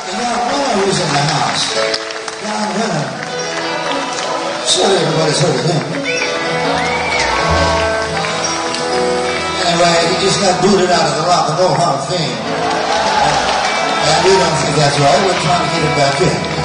[4.72, 5.80] John everybody's heard of him.
[9.64, 12.36] Anyway, he just got booted out of the Rock and Roll Hall of Fame.
[14.04, 15.20] And we don't think that's right.
[15.24, 16.62] We're trying to get him back in.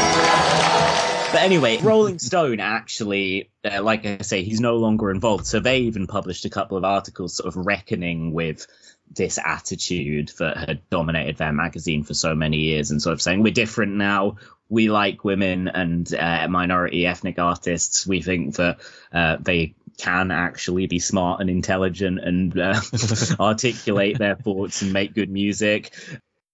[1.31, 5.45] But anyway, Rolling Stone actually, uh, like I say, he's no longer involved.
[5.45, 8.67] So they even published a couple of articles sort of reckoning with
[9.13, 13.41] this attitude that had dominated their magazine for so many years and sort of saying,
[13.41, 14.37] we're different now.
[14.69, 18.05] We like women and uh, minority ethnic artists.
[18.05, 18.79] We think that
[19.13, 22.79] uh, they can actually be smart and intelligent and uh,
[23.39, 25.93] articulate their thoughts and make good music.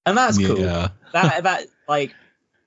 [0.06, 0.60] And that's cool.
[0.60, 0.90] Yeah.
[1.14, 2.14] That, that, like,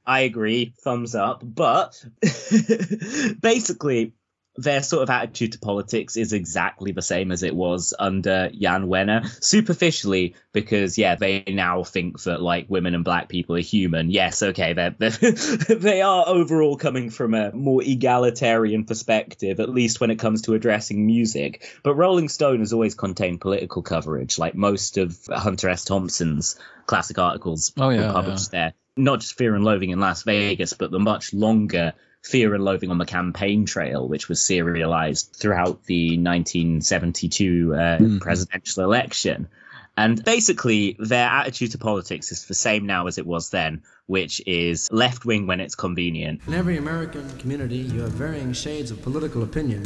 [0.06, 1.42] I agree, thumbs up.
[1.44, 2.02] But
[3.40, 4.12] basically,
[4.56, 8.86] their sort of attitude to politics is exactly the same as it was under Jan
[8.86, 9.26] Wenner.
[9.42, 14.10] Superficially, because yeah, they now think that like women and black people are human.
[14.10, 20.00] Yes, okay, they're, they're they are overall coming from a more egalitarian perspective, at least
[20.00, 21.78] when it comes to addressing music.
[21.82, 25.84] But Rolling Stone has always contained political coverage, like most of Hunter S.
[25.84, 28.74] Thompson's classic articles Oh, yeah, were published there.
[28.96, 31.92] Not just Fear and Loathing in Las Vegas, but the much longer
[32.26, 38.82] Fear and Loathing on the Campaign Trail, which was serialized throughout the 1972 uh, presidential
[38.82, 39.48] election.
[39.96, 44.42] And basically, their attitude to politics is the same now as it was then, which
[44.44, 46.42] is left wing when it's convenient.
[46.48, 49.84] In every American community, you have varying shades of political opinion.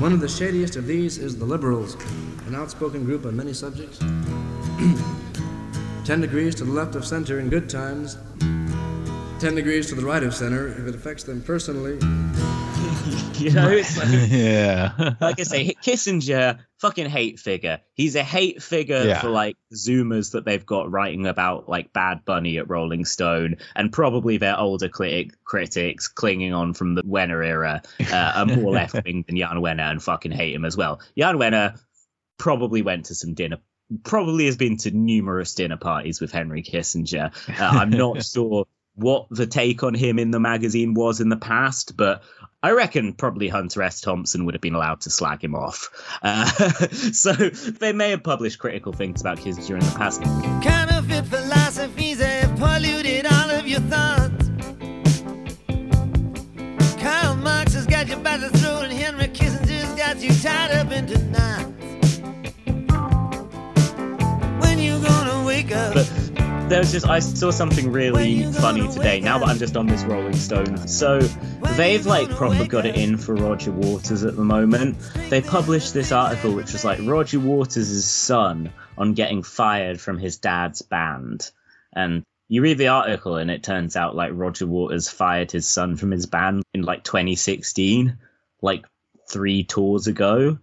[0.00, 1.94] One of the shadiest of these is the liberals,
[2.48, 3.98] an outspoken group on many subjects.
[6.04, 8.18] Ten degrees to the left of center in good times,
[9.40, 11.98] ten degrees to the right of center if it affects them personally.
[13.40, 15.14] You know, it's like, yeah.
[15.18, 17.80] like I say, Kissinger, fucking hate figure.
[17.94, 19.18] He's a hate figure Yeah.
[19.22, 23.90] for like Zoomers that they've got writing about like Bad Bunny at Rolling Stone, and
[23.90, 27.80] probably their older critic, critics clinging on from the Wenner era
[28.12, 31.00] uh, are more left wing than Jan Wenner and fucking hate him as well.
[31.16, 31.80] Jan Wenner
[32.38, 33.56] probably went to some dinner.
[34.04, 37.32] Probably has been to numerous dinner parties with Henry Kissinger.
[37.48, 41.36] Uh, I'm not sure what the take on him in the magazine was in the
[41.36, 42.22] past, but
[42.62, 44.02] I reckon probably Hunter S.
[44.02, 45.90] Thompson would have been allowed to slag him off.
[46.22, 46.44] Uh,
[46.90, 50.20] so they may have published critical things about Kissinger in the past.
[50.62, 54.50] Counterfeit philosophies have polluted all of your thoughts.
[57.00, 60.92] Karl Marx has got you by the throat, and Henry Kissinger's got you tied up
[60.92, 62.18] into knots.
[64.60, 65.94] When you gonna wake up?
[65.94, 66.19] But
[66.70, 69.18] there was just I saw something really funny today.
[69.18, 73.16] Now that I'm just on this Rolling Stone, so they've like proper got it in
[73.16, 74.96] for Roger Waters at the moment.
[75.30, 80.38] They published this article which was like Roger Waters' son on getting fired from his
[80.38, 81.50] dad's band,
[81.92, 85.96] and you read the article and it turns out like Roger Waters fired his son
[85.96, 88.16] from his band in like 2016,
[88.62, 88.86] like
[89.28, 90.56] three tours ago,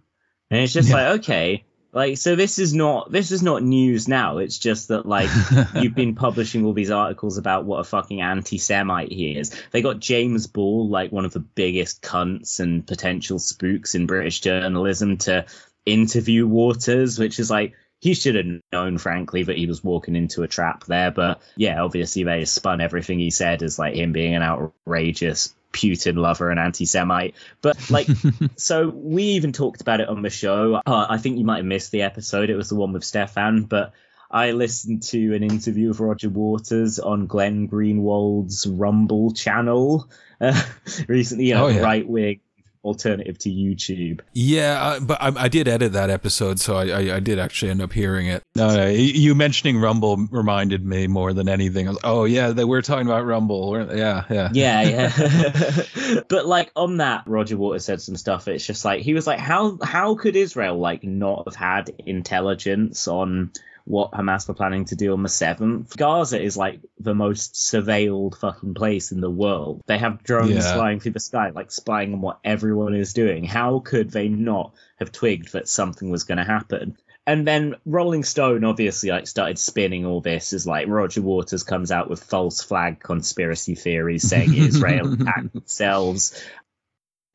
[0.50, 1.64] and it's just like okay.
[1.92, 4.38] Like so this is not this is not news now.
[4.38, 5.30] It's just that like
[5.74, 9.54] you've been publishing all these articles about what a fucking anti-Semite he is.
[9.70, 14.40] They got James Ball, like one of the biggest cunts and potential spooks in British
[14.40, 15.46] journalism, to
[15.86, 20.42] interview Waters, which is like he should have known, frankly, that he was walking into
[20.42, 21.10] a trap there.
[21.10, 26.16] But yeah, obviously they spun everything he said as like him being an outrageous Putin
[26.16, 27.34] lover and anti-Semite.
[27.60, 28.06] But like,
[28.56, 30.76] so we even talked about it on the show.
[30.76, 32.50] Uh, I think you might have missed the episode.
[32.50, 33.92] It was the one with Stefan, but
[34.30, 40.08] I listened to an interview of Roger Waters on Glenn Greenwald's Rumble channel
[40.40, 40.60] uh,
[41.08, 41.46] recently.
[41.46, 41.80] You know, Oh, yeah.
[41.80, 42.40] right wing
[42.84, 44.20] alternative to YouTube.
[44.32, 47.70] Yeah, uh, but I, I did edit that episode, so I, I, I did actually
[47.70, 48.42] end up hearing it.
[48.54, 51.88] No, no, you mentioning Rumble reminded me more than anything.
[51.88, 53.70] I was, oh yeah, they were talking about Rumble.
[53.70, 56.20] We're- Yeah, yeah, Yeah, yeah.
[56.28, 58.48] but like on that, Roger Waters said some stuff.
[58.48, 63.08] It's just like he was like, how how could Israel like not have had intelligence
[63.08, 63.52] on
[63.88, 65.96] what Hamas were planning to do on the seventh?
[65.96, 69.80] Gaza is like the most surveilled fucking place in the world.
[69.86, 70.74] They have drones Yeah.
[70.74, 73.44] flying through the sky, like spying on what everyone is doing.
[73.44, 76.96] How could they not have twigged that something was going to happen?
[77.26, 81.90] And then Rolling Stone obviously like started spinning all this as like Roger Waters comes
[81.92, 86.42] out with false flag conspiracy theories saying Israel attacked themselves.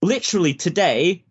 [0.02, 1.24] Literally today,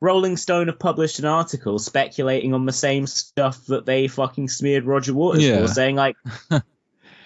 [0.00, 4.84] Rolling Stone have published an article speculating on the same stuff that they fucking smeared
[4.84, 5.60] Roger Waters Yeah.
[5.62, 6.16] for, saying like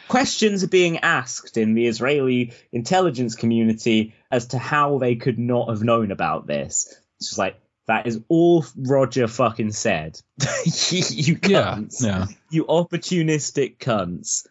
[0.08, 5.68] questions are being asked in the Israeli intelligence community as to how they could not
[5.68, 6.94] have known about this.
[7.18, 10.20] It's just like that is all Roger fucking said.
[10.64, 12.04] you, you Yeah, cunts.
[12.04, 12.26] yeah.
[12.50, 14.46] You opportunistic cunts.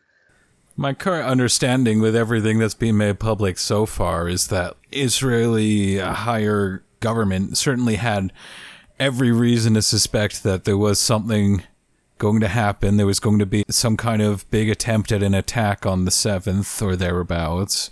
[0.76, 6.84] My current understanding with everything that's been made public so far is that Israeli higher
[7.00, 8.34] government certainly had
[9.00, 11.64] every reason to suspect that there was something
[12.18, 12.98] going to happen.
[12.98, 16.12] There was going to be some kind of big attempt at an attack on the
[16.12, 17.90] 7th or thereabouts.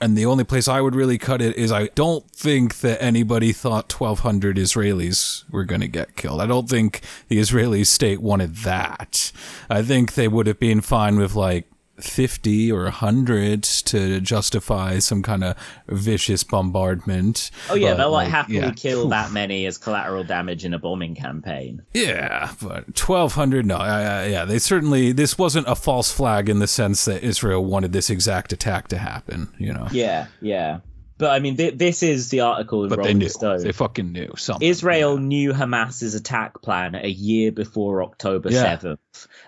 [0.00, 3.52] And the only place I would really cut it is I don't think that anybody
[3.52, 6.42] thought 1,200 Israelis were going to get killed.
[6.42, 9.32] I don't think the Israeli state wanted that.
[9.70, 11.70] I think they would have been fine with like
[12.00, 15.56] 50 or 100 to justify some kind of
[15.88, 17.50] vicious bombardment.
[17.70, 18.70] Oh yeah, But, they'll like happily yeah.
[18.72, 21.82] kill that many as collateral damage in a bombing campaign.
[21.94, 23.76] Yeah, but 1200 no.
[23.76, 27.92] Uh, yeah, they certainly this wasn't a false flag in the sense that Israel wanted
[27.92, 29.88] this exact attack to happen, you know.
[29.90, 30.80] Yeah, yeah.
[31.18, 33.28] But I mean, th- this is the article in But they Rolling knew.
[33.30, 33.62] Stone.
[33.62, 34.68] They fucking knew something.
[34.68, 38.76] Israel knew Hamas's attack plan a year before October Yeah.
[38.76, 38.98] 7th.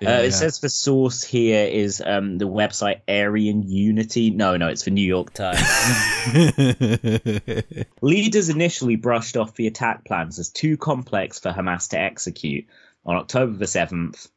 [0.00, 4.30] Yeah, uh, it says the source here is um, the website Aryan Unity.
[4.30, 5.60] No, no, it's the New York Times.
[8.00, 12.66] Leaders initially brushed off the attack plans as too complex for Hamas to execute.
[13.04, 14.28] On October the 7th,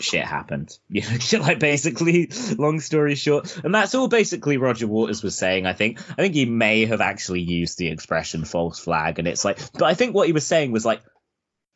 [0.00, 0.78] shit happened.
[0.88, 5.66] You know, like basically, long story short, and that's all basically Roger Waters was saying.
[5.66, 9.44] I think, I think he may have actually used the expression "false flag," and it's
[9.44, 11.02] like, but I think what he was saying was like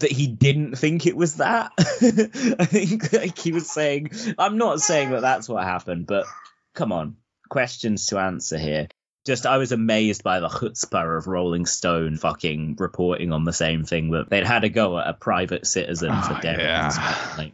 [0.01, 1.73] that he didn't think it was that.
[1.79, 6.27] I think like he was saying, I'm not saying that that's what happened, but
[6.75, 7.17] come on,
[7.49, 8.89] questions to answer here.
[9.25, 13.85] Just, I was amazed by the chutzpah of Rolling Stone fucking reporting on the same
[13.85, 17.51] thing that they'd had a go at a private citizen for ah, daring yeah.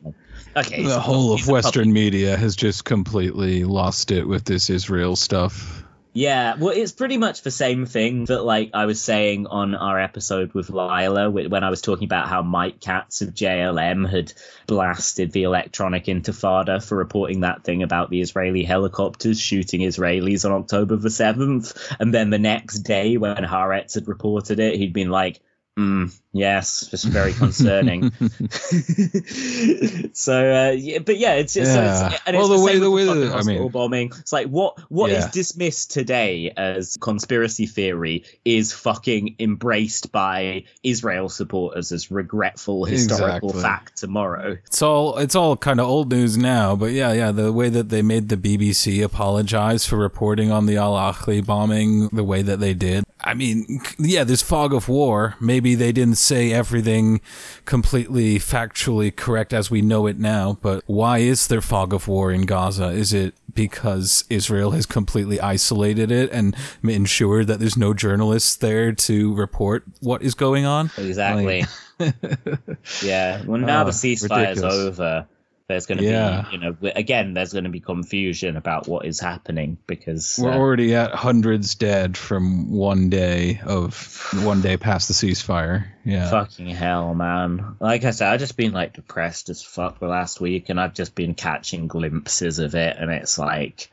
[0.55, 5.17] Okay, the whole of Western public- media has just completely lost it with this Israel
[5.17, 5.83] stuff.
[6.15, 9.99] Yeah, well, it's pretty much the same thing that, like, I was saying on our
[9.99, 14.35] episode with Lila when I was talking about how Mike Katz of JLM had
[14.67, 20.53] blasted the electronic intifada for reporting that thing about the Israeli helicopters shooting Israelis on
[20.53, 21.97] October the 7th.
[21.99, 25.41] And then the next day, when Haaretz had reported it, he'd been like,
[25.79, 28.13] Mm, yes, just very concerning.
[30.13, 31.99] so, uh, yeah, but yeah, it's just Yeah.
[31.99, 34.13] So it's, and Well, it's the the, way- the way I mean- bombing.
[34.21, 35.31] It's like what what is Yeah.
[35.33, 43.63] dismissed today as conspiracy theory is fucking embraced by Israel supporters as regretful historical Exactly.
[43.63, 44.59] fact tomorrow.
[44.67, 47.89] It's all it's all kind of old news now, but yeah, yeah, the way that
[47.89, 52.61] they made the BBC apologize for reporting on the Al Ahli bombing the way that
[52.61, 53.05] they did.
[53.25, 55.37] I mean, yeah, there's fog of war.
[55.41, 57.21] Maybe they didn't say everything
[57.65, 62.33] completely factually correct as we know it now, but why is there fog of war
[62.33, 62.89] in Gaza?
[62.89, 68.93] Is it because Israel has completely isolated it and ensured that there's no journalists there
[68.93, 70.91] to report what is going on?
[70.99, 71.65] Exactly.
[73.03, 73.43] yeah.
[73.45, 75.27] Well, now Oh, the ceasefire is over.
[75.69, 76.47] There's going to Yeah.
[76.51, 80.51] be, you know, again, there's going to be confusion about what is happening because We're
[80.53, 85.87] uh, already at hundreds dead from one day of one day past the ceasefire.
[86.05, 86.29] Yeah.
[86.31, 87.77] Fucking hell, man.
[87.81, 90.95] Like I said, I've just been like depressed as fuck the last week and I've
[90.95, 93.91] just been catching glimpses of it and it's like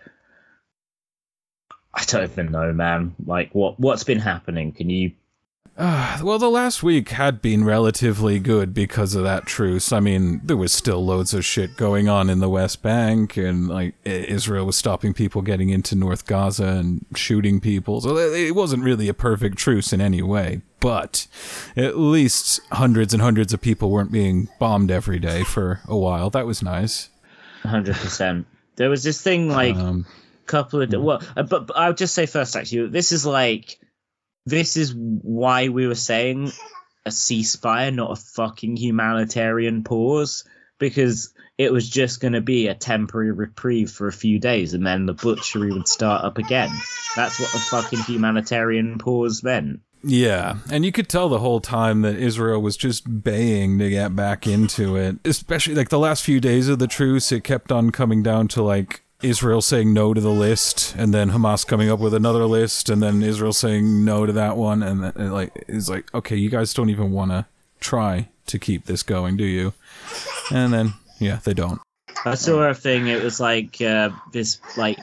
[1.94, 3.16] I don't even know, man.
[3.26, 4.72] Like what what's been happening?
[4.72, 5.12] Can you
[5.80, 9.92] Uh, well, the last week had been relatively good because of that truce.
[9.92, 13.68] I mean, there was still loads of shit going on in the West Bank, and
[13.68, 18.02] like Israel was stopping people getting into North Gaza and shooting people.
[18.02, 20.62] So it wasn't really a perfect truce in any way.
[20.82, 21.28] But
[21.76, 26.30] at least hundreds and hundreds of people weren't being bombed every day for a while.
[26.30, 27.10] That was nice.
[27.64, 28.48] hundred percent.
[28.76, 30.06] There was this thing like Um,
[30.46, 33.78] couple of well, uh, but, but I'll just say first, actually, this is like
[34.50, 36.52] this is why we were saying
[37.06, 40.44] a ceasefire, not a fucking humanitarian pause,
[40.80, 44.86] because it was just going to be a temporary reprieve for a few days, and
[44.86, 46.72] then the butchery would start up again.
[47.16, 49.82] That's what a fucking humanitarian pause meant.
[50.02, 54.16] Yeah, and you could tell the whole time that Israel was just baying to get
[54.16, 55.18] back into it.
[55.26, 58.64] Especially like the last few days of the truce, it kept on coming down to
[58.64, 62.90] like Israel saying no to the list, and then Hamas coming up with another list,
[62.90, 66.36] and then Israel saying no to that one, and, then, and like it's like okay,
[66.36, 67.46] you guys don't even want to
[67.80, 69.74] try to keep this going, do you?
[70.52, 71.82] And then yeah, they don't.
[72.26, 73.08] I saw a thing.
[73.08, 75.00] It was like uh, this like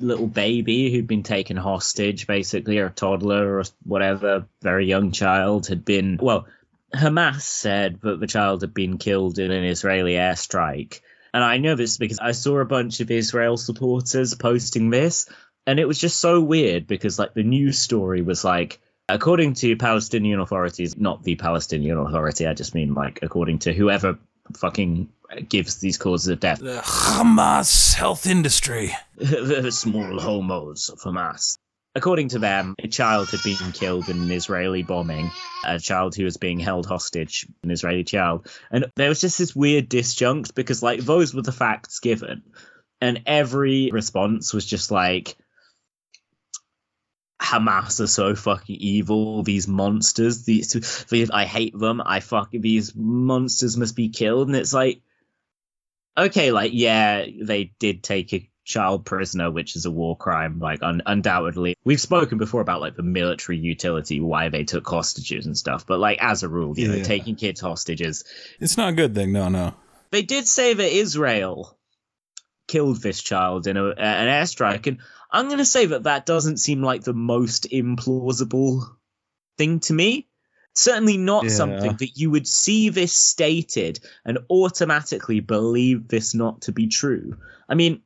[0.00, 5.66] little baby who'd been taken hostage, basically, or a toddler or whatever, very young child
[5.68, 6.18] had been.
[6.20, 6.46] Well,
[6.94, 11.00] Hamas said that the child had been killed in an Israeli airstrike,
[11.34, 15.28] and I know this because I saw a bunch of Israel supporters posting this,
[15.66, 18.80] and it was just so weird because like the news story was like.
[19.08, 24.16] According to Palestinian authorities, not the Palestinian Authority, I just mean like according to whoever
[24.56, 25.08] fucking
[25.48, 26.60] gives these causes of death.
[26.60, 28.92] The Hamas health industry.
[29.16, 31.58] the small homos of Hamas.
[31.94, 35.30] According to them, a child had been killed in an Israeli bombing,
[35.64, 38.48] a child who was being held hostage, an Israeli child.
[38.70, 42.44] And there was just this weird disjunct because, like, those were the facts given.
[43.02, 45.36] And every response was just like,
[47.42, 49.42] Hamas are so fucking evil.
[49.42, 52.00] These monsters, these, these I hate them.
[52.04, 54.48] I fuck these monsters must be killed.
[54.48, 55.02] And it's like,
[56.16, 60.82] okay, like yeah, they did take a child prisoner, which is a war crime, like
[60.82, 61.76] un- undoubtedly.
[61.84, 65.86] We've spoken before about like the military utility, why they took hostages and stuff.
[65.86, 67.02] But like as a rule, you know, Yeah.
[67.02, 68.24] taking kids hostages.
[68.60, 69.32] It's not a good thing.
[69.32, 69.74] No, no.
[70.10, 71.76] They did say that Israel
[72.68, 74.86] killed this child in a, an airstrike.
[74.86, 74.98] And
[75.30, 78.82] I'm going to say that that doesn't seem like the most implausible
[79.58, 80.28] thing to me.
[80.74, 81.50] Certainly not Yeah.
[81.50, 87.36] something that you would see this stated and automatically believe this not to be true.
[87.68, 88.02] I mean,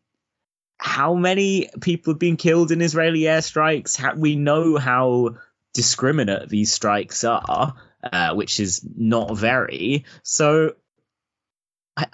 [0.79, 3.97] how many people have been killed in Israeli airstrikes?
[3.97, 5.37] How, we know how
[5.75, 10.05] discriminate these strikes are, uh, which is not very.
[10.23, 10.75] So,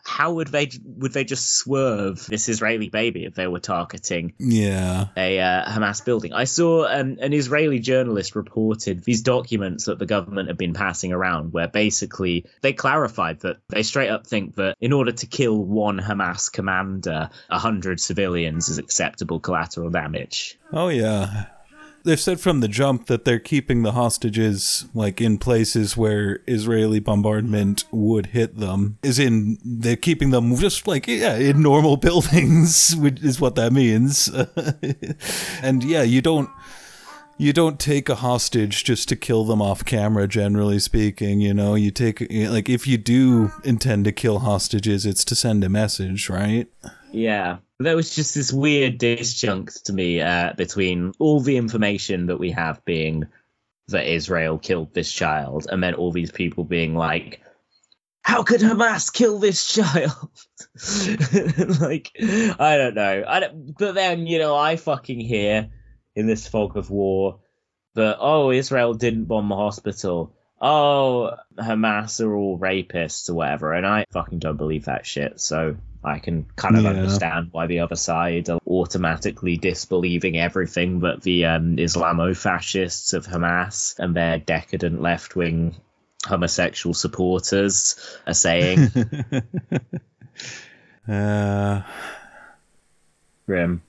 [0.04, 5.06] how would they would they just swerve this Israeli baby if they were targeting Yeah.
[5.16, 6.32] a uh, Hamas building.
[6.32, 11.12] I saw um, an Israeli journalist reported these documents that the government had been passing
[11.12, 15.58] around, where basically they clarified that they straight up think that in order to kill
[15.64, 20.58] one Hamas commander, a hundred civilians is acceptable collateral damage.
[20.72, 21.46] Oh yeah.
[22.04, 27.00] They've said from the jump that they're keeping the hostages like in places where Israeli
[27.00, 28.98] bombardment would hit them.
[29.02, 33.72] Is in they're keeping them just like yeah in normal buildings, which is what that
[33.72, 34.28] means.
[35.62, 36.50] and yeah, you don't
[37.38, 41.74] you don't take a hostage just to kill them off camera generally speaking you know
[41.74, 46.28] you take like if you do intend to kill hostages it's to send a message
[46.28, 46.68] right
[47.12, 52.38] Yeah, there was just this weird disjunct to me uh, between all the information that
[52.38, 53.26] we have being
[53.88, 57.40] that Israel killed this child, and then all these people being like,
[58.22, 60.30] "How could Hamas kill this child?"
[61.80, 63.24] like, I don't know.
[63.26, 65.70] I don't, but then you know, I fucking hear
[66.14, 67.40] in this fog of war
[67.94, 70.34] that oh, Israel didn't bomb the hospital.
[70.60, 75.40] Oh, Hamas are all rapists or whatever, and I fucking don't believe that shit.
[75.40, 76.90] So I can kind of Yeah.
[76.90, 83.98] understand why the other side are automatically disbelieving everything that the um, Islamo-fascists of Hamas
[83.98, 85.76] and their decadent left-wing
[86.24, 87.96] homosexual supporters
[88.26, 88.88] are saying.
[91.08, 91.82] uh
[93.46, 93.82] Grim.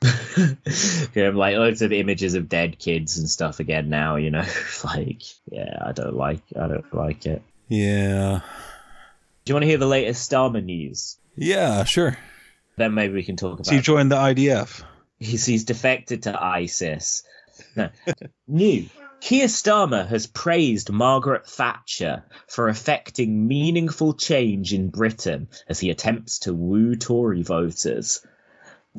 [1.12, 4.44] Grim, like loads of images of dead kids and stuff again now, you know.
[4.84, 7.42] like, yeah, I don't like I don't like it.
[7.68, 8.40] yeah
[9.44, 11.16] Do you want to hear the latest Starmer news?
[11.36, 12.16] Yeah sure
[12.76, 14.82] Then maybe we can talk about So you joined the IDF.
[15.18, 17.22] he's, he's defected to ISIS.
[17.76, 17.90] No.
[18.48, 18.88] New.
[19.20, 26.40] Keir Starmer has praised Margaret Thatcher for effecting meaningful change in Britain as he attempts
[26.40, 28.26] to woo Tory voters.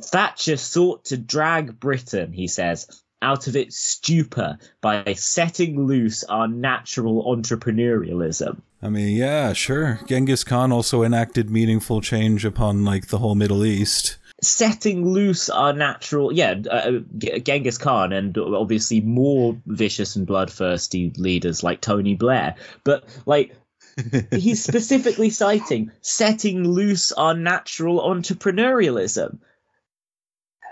[0.00, 2.86] Thatcher sought to drag Britain, he says,
[3.24, 8.60] out of its stupor by setting loose our natural entrepreneurialism.
[8.82, 9.98] I mean, yeah, sure.
[10.06, 14.18] Genghis Khan also enacted meaningful change upon like the whole Middle East.
[14.42, 16.98] setting loose our natural yeah uh,
[17.42, 23.56] genghis khan and obviously more vicious and bloodthirsty leaders like tony blair but like
[24.32, 29.38] he's specifically citing setting loose our natural entrepreneurialism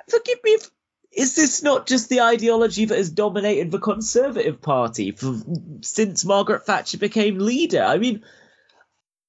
[0.09, 0.68] forgive me if
[1.14, 5.36] is this not just the ideology that has dominated the conservative party for,
[5.82, 8.22] since margaret thatcher became leader i mean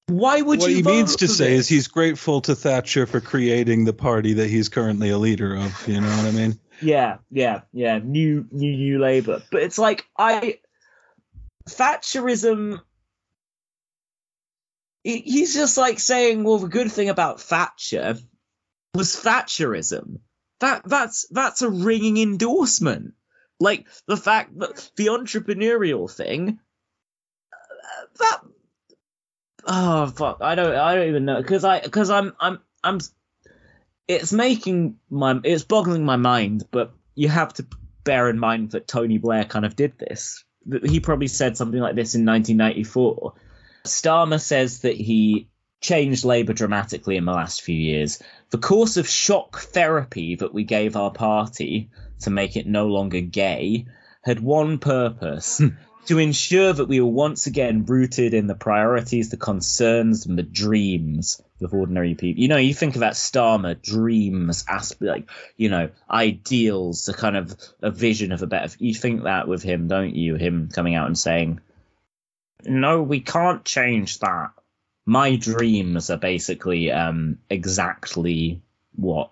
[0.06, 1.60] why would what you What he means to say this?
[1.60, 5.88] is he's grateful to Thatcher for creating the party that he's currently a leader of.
[5.88, 6.60] You know what I mean?
[6.82, 7.98] Yeah, yeah, yeah.
[7.98, 9.42] New, new, new Labour.
[9.50, 10.58] But it's like I
[11.68, 12.80] Thatcherism.
[15.02, 18.16] He's just like saying, well, the good thing about Thatcher
[18.94, 20.18] was Thatcherism.
[20.64, 23.12] That that's that's a ringing endorsement.
[23.60, 26.58] Like the fact that the entrepreneurial thing.
[28.18, 28.40] That.
[29.66, 30.38] Oh fuck!
[30.40, 30.74] I don't.
[30.74, 32.98] I don't even know because I because I'm I'm I'm
[34.08, 37.66] it's making my it's boggling my mind but you have to
[38.04, 40.44] bear in mind that tony blair kind of did this
[40.84, 43.32] he probably said something like this in 1994
[43.86, 45.48] starmer says that he
[45.84, 50.64] changed labour dramatically in the last few years the course of shock therapy that we
[50.64, 53.86] gave our party to make it no longer gay
[54.24, 55.68] had one purpose hmm.
[56.06, 60.42] to ensure that we were once again rooted in the priorities, the concerns, and the
[60.42, 62.42] dreams of ordinary people.
[62.42, 67.36] You know, you think of that Starmer dreams, asp- like you know, ideals, a kind
[67.36, 68.74] of a vision of a better.
[68.78, 70.34] You think that with him, don't you?
[70.36, 71.60] Him coming out and saying,
[72.64, 74.50] "No, we can't change that."
[75.06, 78.62] My dreams are basically um, exactly
[78.96, 79.30] what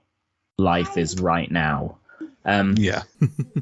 [0.58, 1.98] life is right now.
[2.44, 3.02] Um, yeah.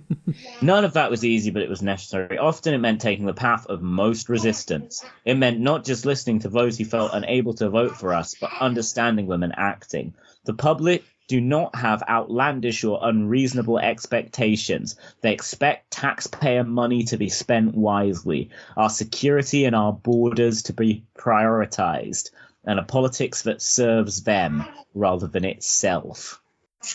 [0.63, 2.39] None of that was easy, but it was necessary.
[2.39, 5.05] Often it meant taking the path of most resistance.
[5.25, 8.51] It meant not just listening to those who felt unable to vote for us, but
[8.59, 10.15] understanding them and acting.
[10.45, 14.97] The public do not have outlandish or unreasonable expectations.
[15.21, 21.05] They expect taxpayer money to be spent wisely, our security and our borders to be
[21.17, 22.31] prioritized.
[22.65, 26.43] and a politics that serves them rather than itself.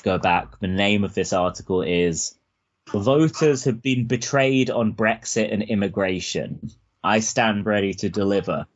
[0.03, 0.59] Go back.
[0.59, 2.35] The name of this article is
[2.89, 6.71] Voters have been betrayed on Brexit and immigration.
[7.01, 8.67] I stand ready to deliver.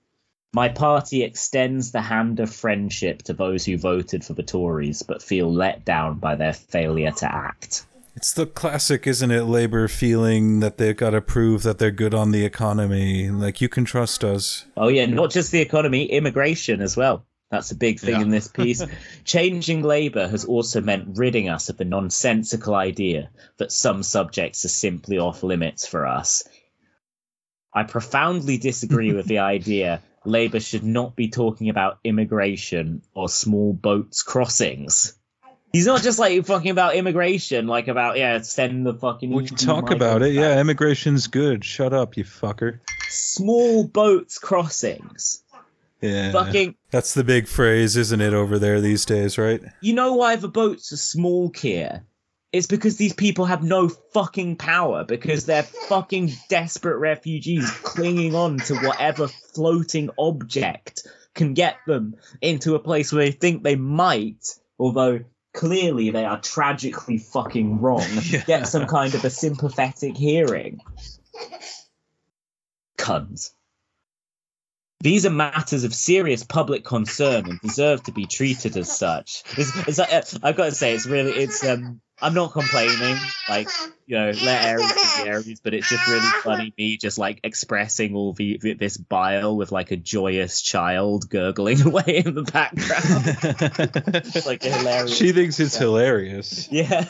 [0.54, 5.22] My party extends the hand of friendship to those who voted for the Tories but
[5.22, 7.86] feel let down by their failure to act.
[8.16, 9.43] It's the classic, isn't it?
[9.43, 13.30] Labor feeling that they've got to prove that they're good on the economy.
[13.30, 14.66] Like, you can trust us.
[14.76, 17.26] Oh, yeah, not just the economy, immigration as well.
[17.52, 18.22] That's a big thing Yeah.
[18.22, 18.84] in this piece.
[19.24, 24.70] Changing Labour has also meant ridding us of the nonsensical idea that some subjects are
[24.70, 26.43] simply off limits for us.
[27.74, 33.74] I profoundly disagree with the idea Labour should not be talking about immigration or small
[33.74, 35.13] boats crossings.
[35.72, 39.30] He's not just like fucking about immigration, like about yeah, send the fucking.
[39.32, 40.34] We can talk about it.
[40.34, 41.63] Yeah, immigration's good.
[41.63, 42.80] Shut up, you fucker.
[43.07, 45.43] Small boats crossings.
[46.01, 46.32] Yeah.
[46.32, 49.61] Fucking- That's the big phrase, isn't it, over there these days, right?
[49.82, 52.03] You know why the boats are small, Keir?
[52.52, 58.58] It's because these people have no fucking power because they're fucking desperate refugees clinging on
[58.58, 64.43] to whatever floating object can get them into a place where they think they might,
[64.80, 65.20] although
[65.54, 68.08] clearly they are tragically fucking wrong,
[68.47, 70.82] get some kind of a sympathetic hearing.
[72.97, 73.52] Cunts.
[75.02, 79.43] These are matters of serious public concern and deserve to be treated as such.
[79.58, 83.15] It's, it's, uh, I've got to say, it's really, it's, um, I'm not complaining,
[83.47, 83.70] like,
[84.05, 84.99] you know, let Aries be
[85.30, 89.55] Aries, but it's just really funny me just like expressing all the, the- this bile
[89.55, 94.24] with like a joyous child gurgling away in the background.
[94.26, 95.15] it's like a hilarious.
[95.15, 96.67] She thinks it's hilarious.
[96.72, 97.03] Yeah.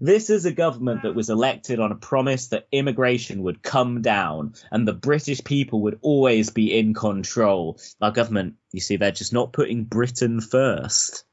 [0.00, 4.54] this is a government that was elected on a promise that immigration would come down
[4.70, 7.78] and the British people would always be in control.
[8.00, 11.24] Our government, you see, they're just not putting Britain first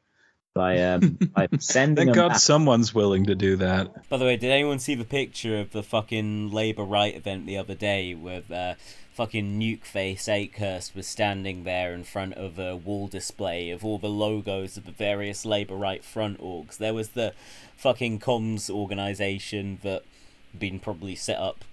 [0.55, 2.39] by um by sending Thank them God back.
[2.39, 4.09] someone's willing to do that.
[4.09, 7.57] By the way, did anyone see the picture of the fucking Labour Right event the
[7.57, 8.73] other day with uh,
[9.13, 13.99] fucking nuke face Akehurst was standing there in front of a wall display of all
[13.99, 16.77] the logos of the various Labour Right front orgs?
[16.77, 17.33] There was the
[17.77, 20.03] fucking comms organisation that
[20.51, 21.63] had been probably set up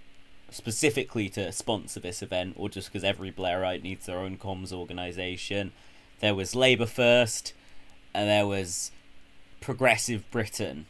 [0.50, 5.72] specifically to sponsor this event, or just because every Blairite needs their own comms organisation.
[6.20, 7.54] There was Labour First,
[8.14, 8.90] and there was
[9.60, 10.86] Progressive Britain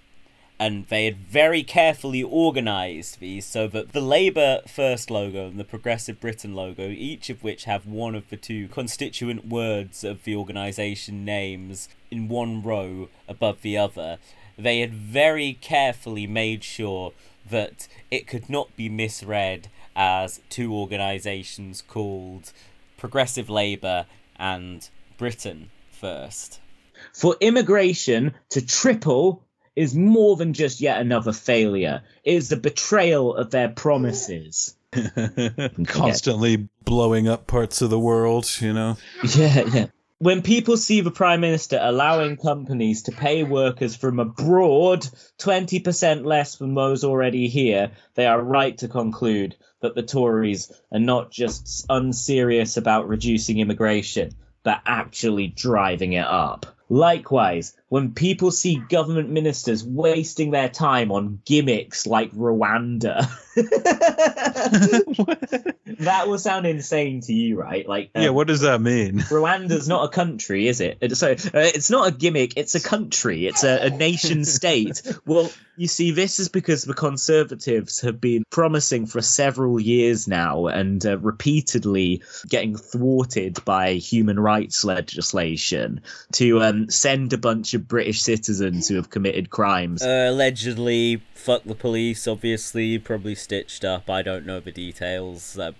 [0.62, 5.64] and they had very carefully organised these so that the Labour First logo and the
[5.64, 10.36] Progressive Britain logo, each of which have one of the two constituent words of the
[10.36, 14.18] organisation names in one row above the other,
[14.56, 17.12] they had very carefully made sure
[17.50, 19.66] that it could not be misread
[19.96, 22.52] as two organisations called
[22.96, 24.06] Progressive Labour
[24.36, 26.60] and Britain First.
[27.12, 29.44] For immigration to triple
[29.74, 32.02] is more than just yet another failure.
[32.24, 34.74] It is the betrayal of their promises.
[35.86, 38.96] Constantly blowing up parts of the world, you know?
[39.36, 39.86] Yeah, yeah.
[40.18, 45.00] When people see the Prime Minister allowing companies to pay workers from abroad
[45.38, 51.00] 20% less than those already here, they are right to conclude that the Tories are
[51.00, 54.30] not just unserious about reducing immigration,
[54.62, 56.66] but actually driving it up.
[56.88, 63.28] Likewise, when people see government ministers wasting their time on gimmicks like Rwanda,
[66.00, 67.86] that will sound insane to you, right?
[67.88, 69.18] Like, yeah, um, what does that mean?
[69.20, 70.98] Rwanda's not a country, is it?
[71.00, 72.54] It- So uh, it's not a gimmick.
[72.56, 73.46] It's a country.
[73.46, 75.02] It's a, a nation state.
[75.26, 80.66] Well, you see, this is because the Conservatives have been promising for several years now
[80.66, 86.00] and uh, repeatedly getting thwarted by human rights legislation
[86.32, 90.02] to um, send a bunch of British citizens who have committed crimes.
[90.02, 94.08] Uh, allegedly, fuck the police, obviously, probably stitched up.
[94.10, 95.58] I don't know the details.
[95.58, 95.72] Uh,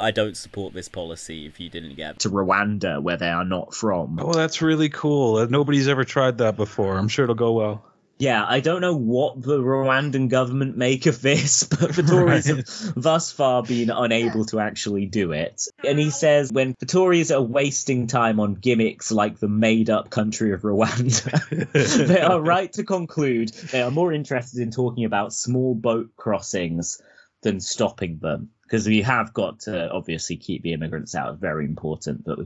[0.00, 3.74] I don't support this policy if you didn't get to Rwanda, where they are not
[3.74, 4.18] from.
[4.20, 5.36] Oh, that's really cool.
[5.36, 6.96] Uh, Nobody's ever tried that before.
[6.96, 7.84] I'm sure it'll go well.
[8.18, 12.64] Yeah, I don't know what the Rwandan government make of this, but the Tories have
[12.94, 15.62] thus far been unable to actually do it.
[15.84, 20.10] And he says when the Tories are wasting time on gimmicks like the made up
[20.10, 25.32] country of Rwanda, they are right to conclude they are more interested in talking about
[25.32, 27.02] small boat crossings
[27.42, 28.50] than stopping them.
[28.62, 32.38] Because we have got to obviously keep the immigrants out, very important, but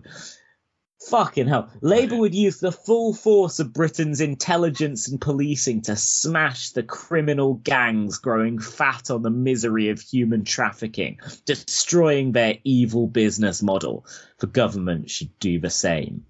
[1.00, 1.70] Fucking hell.
[1.80, 7.54] Labour would use the full force of Britain's intelligence and policing to smash the criminal
[7.54, 14.04] gangs growing fat on the misery of human trafficking, destroying their evil business model.
[14.38, 16.26] The government should do the same.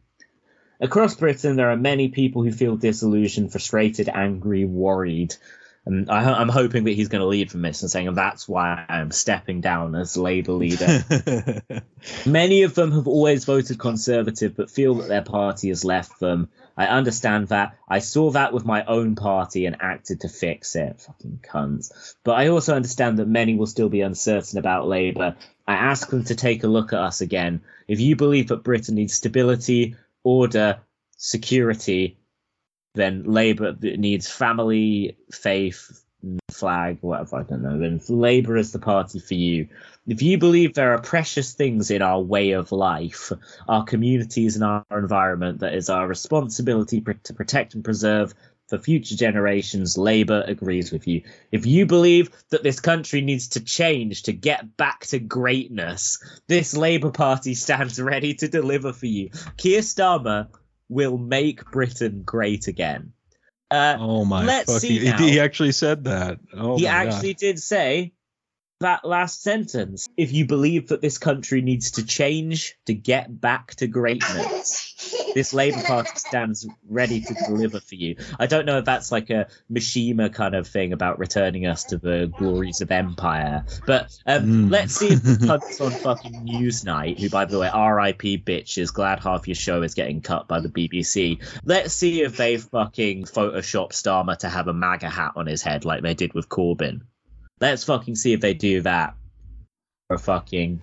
[0.81, 5.35] Across Britain, there are many people who feel disillusioned, frustrated, angry, worried.
[5.87, 8.85] And I, I'm hoping that he's going to lead from this and saying that's why
[8.89, 11.05] I'm stepping down as Labour leader.
[12.27, 16.51] Many of them have always voted Conservative but feel that their party has left them.
[16.77, 17.77] I understand that.
[17.89, 21.01] I saw that with my own party and acted to fix it.
[21.01, 22.15] Fucking cunts.
[22.23, 25.37] But I also understand that many will still be uncertain about Labour.
[25.67, 27.63] I ask them to take a look at us again.
[27.89, 30.81] If you believe that Britain needs stability, order,
[31.17, 32.18] security,
[32.99, 36.03] then Labour needs family, faith,
[36.51, 37.79] flag, whatever, I don't know.
[37.79, 39.69] Then Labour is the party for you.
[40.07, 43.31] If you believe there are precious things in our way of life,
[43.69, 48.35] our communities and our environment that is our responsibility to protect and preserve
[48.69, 51.23] for future generations, Labour agrees with you.
[51.53, 56.19] If you believe that this country needs to change to get back to greatness,
[56.49, 59.31] this Labour Party stands ready to deliver for you.
[59.57, 60.49] Keir Starmer
[60.89, 63.13] will make Britain great again.
[63.71, 64.99] Uh, Oh my Let's fucking!
[64.99, 65.19] see now.
[65.19, 66.39] He actually said that.
[66.55, 67.07] Oh he my God.
[67.15, 68.13] actually did say
[68.81, 70.09] that last sentence.
[70.17, 74.95] If you believe that this country needs to change to get back to greatness,
[75.35, 78.17] this Labour Party stands ready to deliver for you.
[78.39, 81.99] I don't know if that's like a Mishima kind of thing about returning us to
[81.99, 84.71] the glories of empire, but um, Mm.
[84.71, 88.39] let's see if the cunts on fucking Newsnight, who by the way, R.I.P.
[88.39, 91.43] bitches, glad half your show is getting cut by the BBC.
[91.65, 95.85] Let's see if they fucking Photoshop Starmer to have a MAGA hat on his head
[95.85, 97.03] like they did with Corbyn.
[97.61, 99.15] Let's fucking see if they do that.
[100.11, 100.81] Or fucking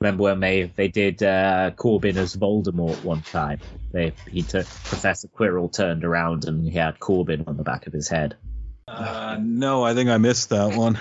[0.00, 3.60] remember when they they did uh, Corbyn as Voldemort one time?
[3.92, 7.92] They he took Professor Quirrell turned around and he had Corbyn on the back of
[7.92, 8.36] his head.
[8.88, 10.98] Uh, no, I think I missed that one.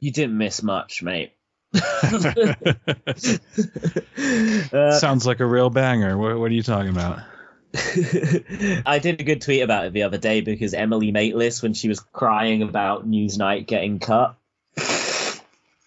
[0.00, 1.32] You didn't miss much, mate.
[4.72, 6.16] Uh, Sounds like a real banger.
[6.16, 7.20] What, what are you talking about?
[8.86, 11.88] I did a good tweet about it the other day because Emily Maitlis, when she
[11.88, 14.36] was crying about Newsnight getting cut,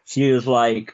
[0.05, 0.93] she was like,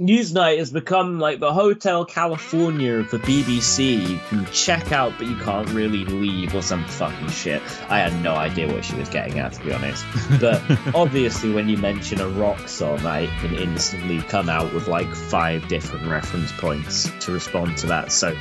[0.00, 4.08] Newsnight has become like the Hotel California of the BBC.
[4.08, 7.60] You can check out, but you can't really leave, or some fucking shit.
[7.90, 10.06] I had no idea what she was getting at, to be honest.
[10.40, 10.62] But
[10.94, 15.68] obviously, when you mention a rock song, I can instantly come out with like five
[15.68, 18.10] different reference points to respond to that.
[18.10, 18.34] So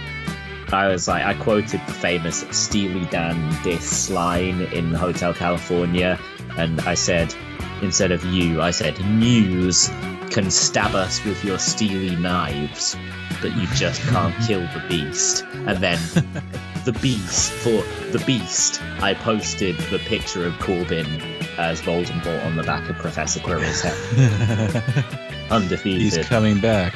[0.73, 6.19] I was like, I quoted the famous Steely Dan diss line in Hotel California,
[6.57, 7.33] and I said,
[7.81, 9.89] instead of you, I said, News
[10.29, 12.95] can stab us with your steely knives,
[13.41, 15.43] but you just can't kill the beast.
[15.53, 15.99] And then
[16.85, 21.21] the beast, for the beast, I posted the picture of Corbyn
[21.57, 24.83] as Voldemort on the back of Professor Quirrell's head.
[25.51, 26.01] Undefeated.
[26.01, 26.93] He's coming back.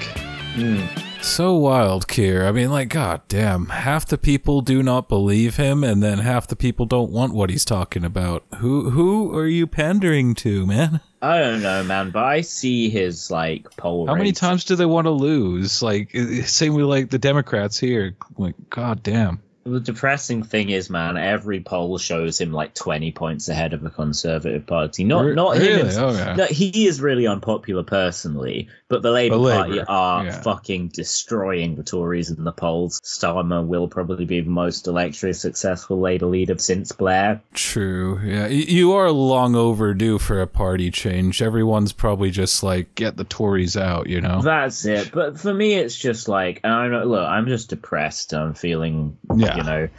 [0.56, 0.88] Mm.
[1.24, 2.46] So wild, Keir.
[2.46, 3.68] I mean, like, god damn.
[3.68, 7.50] Half the people do not believe him, and then half the people don't want what
[7.50, 8.44] he's talking about.
[8.58, 11.00] Who who are you pandering to, man?
[11.22, 14.06] I don't know, man, but I see his like poll.
[14.06, 15.82] How many times do they want to lose?
[15.82, 16.12] Like,
[16.46, 18.18] same with like the Democrats here.
[18.38, 19.42] Like, god damn.
[19.66, 23.90] The depressing thing is, man, every poll shows him like twenty points ahead of the
[23.90, 25.04] Conservative Party.
[25.06, 25.78] Not Re- not really?
[25.84, 26.36] himself- Oh, yeah.
[26.36, 30.42] No, he is really unpopular personally, but the Labour The Labour, Party are yeah.
[30.42, 33.00] fucking destroying the Tories in the polls.
[33.06, 37.42] Starmer will probably be the most electorally successful Labour leader since Blair.
[37.54, 38.20] True.
[38.24, 41.42] Yeah, you are long overdue for a party change.
[41.42, 44.42] Everyone's probably just like, get the Tories out, you know?
[44.42, 45.12] That's it.
[45.14, 48.34] But for me, it's just like, I'm not, look, I'm just depressed.
[48.34, 49.53] I'm feeling, Yeah.
[49.56, 49.90] You know,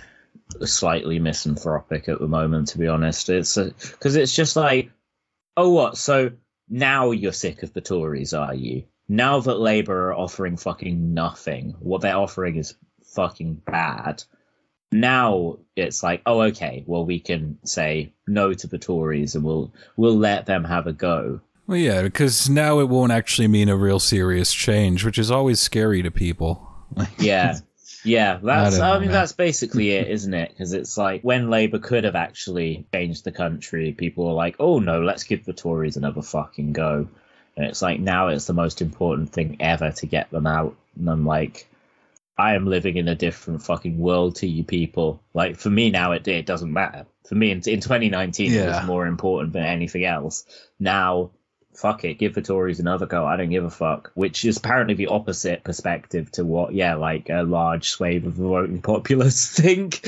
[0.64, 3.28] slightly misanthropic at the moment, to be honest.
[3.28, 4.90] It's because it's just like,
[5.56, 5.96] oh, what?
[5.96, 6.32] So
[6.68, 8.84] now you're sick of the Tories, are you?
[9.08, 12.74] Now that Labour are offering fucking nothing, what they're offering is
[13.14, 14.24] fucking bad.
[14.90, 19.74] Now it's like, oh, okay, well, we can say no to the Tories and we'll
[19.96, 21.40] we'll let them have a go.
[21.66, 25.60] Well, yeah, because now it won't actually mean a real serious change, which is always
[25.60, 26.66] scary to people.
[27.18, 27.58] Yeah.
[28.04, 28.78] Yeah, that's.
[28.78, 30.50] don't I, mean, that's basically it, isn't it?
[30.50, 34.78] Because it's like when Labour could have actually changed the country, people were like, "Oh
[34.78, 37.08] no, let's give the Tories another fucking go."
[37.56, 40.76] And it's like now it's the most important thing ever to get them out.
[40.98, 41.66] And I'm like,
[42.36, 45.22] I am living in a different fucking world to you people.
[45.32, 47.06] Like for me now, it it doesn't matter.
[47.26, 50.44] For me in, in 2019, it was more important than anything else.
[50.78, 51.30] Now,
[51.74, 53.26] fuck it, give the Tories another go.
[53.26, 54.10] I don't give a fuck.
[54.14, 58.44] Which is apparently the opposite perspective to what, yeah, like a large swathe of the
[58.44, 60.06] voting populace think.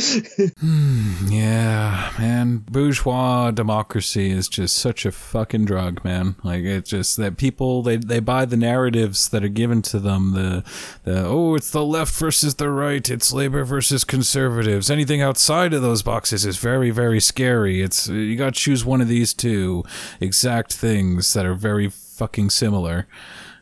[0.60, 6.36] Hmm, yeah, man, bourgeois democracy is just such a fucking drug, man.
[6.44, 10.32] Like it's just that people they they buy the narratives that are given to them.
[10.32, 10.64] The
[11.04, 13.08] the oh, it's the left versus the right.
[13.08, 14.90] It's labor versus conservatives.
[14.90, 17.82] Anything outside of those boxes is very very scary.
[17.82, 19.84] It's you got to choose one of these two
[20.20, 23.06] exact things that are very fucking similar.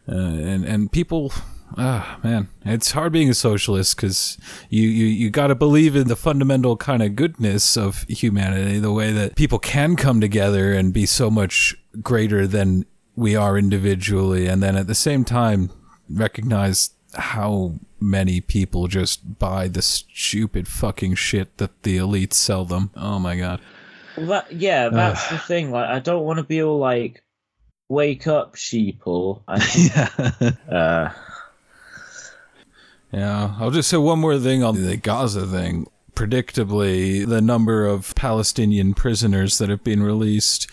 [0.07, 1.33] Uh, and and people
[1.77, 4.39] Ah, man, it's hard being a socialist because
[4.69, 8.93] you, you, you got to believe in the fundamental kind of goodness of humanity, the
[8.93, 12.87] way that people can come together and be so much greater than
[13.17, 15.71] we are individually, and then at the same time
[16.09, 22.91] recognize how many people just buy the stupid fucking shit that the elites sell them.
[22.95, 23.61] Oh my god.
[24.17, 25.73] Well, that, yeah, that's the thing.
[25.73, 27.24] Like, I don't want to be all like,
[27.89, 29.43] wake up, sheeple.
[29.47, 31.11] I think, uh,
[33.13, 35.87] Yeah, I'll just say one more thing on the Gaza thing.
[36.15, 40.69] Predictably, the number of Palestinian prisoners that have been released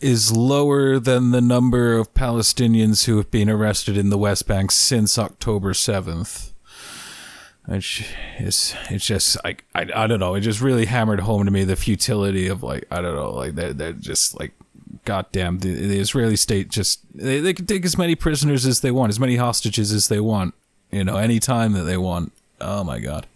[0.00, 4.72] is lower than the number of Palestinians who have been arrested in the West Bank
[4.72, 6.52] since October 7th.
[7.68, 8.02] It's,
[8.38, 11.64] it's, it's just like, I, I don't know, it just really hammered home to me
[11.64, 14.52] the futility of like, I don't know, like they're, they're just like,
[15.04, 18.90] goddamn, the, the Israeli state just, they, they can take as many prisoners as they
[18.90, 20.54] want, as many hostages as they want
[20.90, 22.32] you know, any time that they want.
[22.60, 23.26] Oh my god.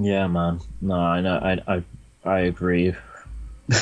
[0.00, 0.60] Yeah, man.
[0.80, 1.36] No, I know.
[1.36, 1.82] I I
[2.24, 2.94] I agree.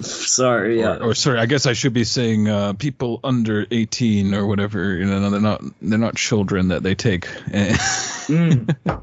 [0.00, 0.80] Sorry.
[0.80, 0.96] Yeah.
[0.96, 4.96] Or, or sorry, I guess I should be saying uh, people under eighteen or whatever.
[4.96, 7.26] You know, they're not they're not children that they take.
[7.26, 8.76] mm.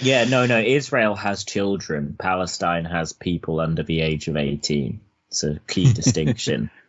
[0.00, 0.24] Yeah.
[0.24, 0.46] No.
[0.46, 0.58] No.
[0.60, 2.16] Israel has children.
[2.18, 5.00] Palestine has people under the age of eighteen.
[5.34, 6.70] It's a key distinction.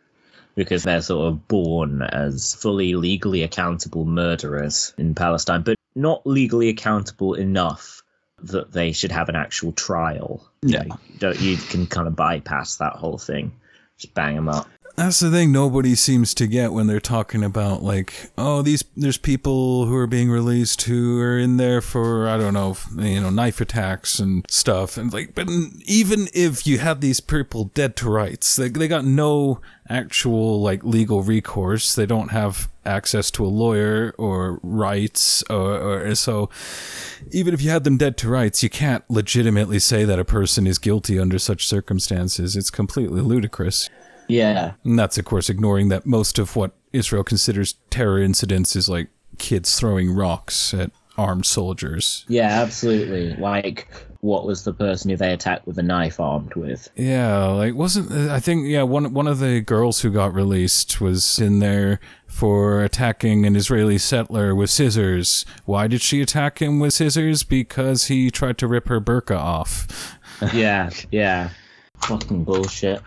[0.54, 6.68] because they're sort of born as fully legally accountable murderers in Palestine, but not legally
[6.68, 8.02] accountable enough
[8.44, 10.48] that they should have an actual trial.
[10.62, 10.84] Yeah.
[11.20, 13.52] Like, you can kind of bypass that whole thing.
[13.98, 14.68] Just bang them up.
[14.96, 19.18] That's the thing nobody seems to get when they're talking about like, oh, these there's
[19.18, 23.28] people who are being released who are in there for I don't know, you know,
[23.28, 25.50] knife attacks and stuff, and like, but
[25.84, 30.82] even if you have these people dead to rights, they they got no actual like
[30.82, 31.94] legal recourse.
[31.94, 36.48] They don't have access to a lawyer or rights, or, or so.
[37.32, 40.66] Even if you had them dead to rights, you can't legitimately say that a person
[40.66, 42.56] is guilty under such circumstances.
[42.56, 43.90] It's completely ludicrous.
[44.28, 44.72] Yeah.
[44.84, 49.08] And that's, of course, ignoring that most of what Israel considers terror incidents is like
[49.38, 52.24] kids throwing rocks at armed soldiers.
[52.28, 53.34] Yeah, absolutely.
[53.36, 53.88] Like,
[54.20, 56.88] what was the person who they attacked with a knife armed with?
[56.96, 61.38] Yeah, like wasn't I think yeah one one of the girls who got released was
[61.38, 65.46] in there for attacking an Israeli settler with scissors.
[65.64, 67.44] Why did she attack him with scissors?
[67.44, 70.18] Because he tried to rip her burqa off.
[70.52, 71.50] yeah, yeah.
[72.02, 73.00] Fucking bullshit.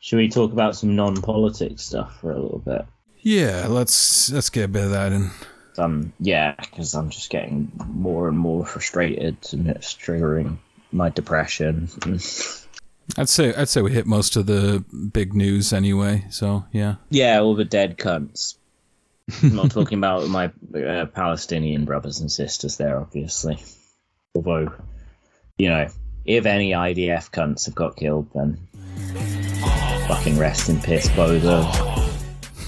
[0.00, 2.86] Should we talk about some non-politics stuff for a little bit?
[3.20, 5.30] Yeah, let's let's get a bit of that in.
[5.76, 10.56] Um, yeah, because I'm just getting more and more frustrated, and it's triggering
[10.90, 11.88] my depression.
[13.18, 14.82] I'd say I'd say we hit most of the
[15.12, 16.24] big news anyway.
[16.30, 16.94] So yeah.
[17.10, 18.54] Yeah, all the dead cunts.
[19.42, 23.62] I'm not talking about my uh, Palestinian brothers and sisters there, obviously.
[24.34, 24.72] Although,
[25.58, 25.88] you know,
[26.24, 28.58] if any IDF cunts have got killed, then
[30.10, 31.62] fucking rest in piss, Bozo.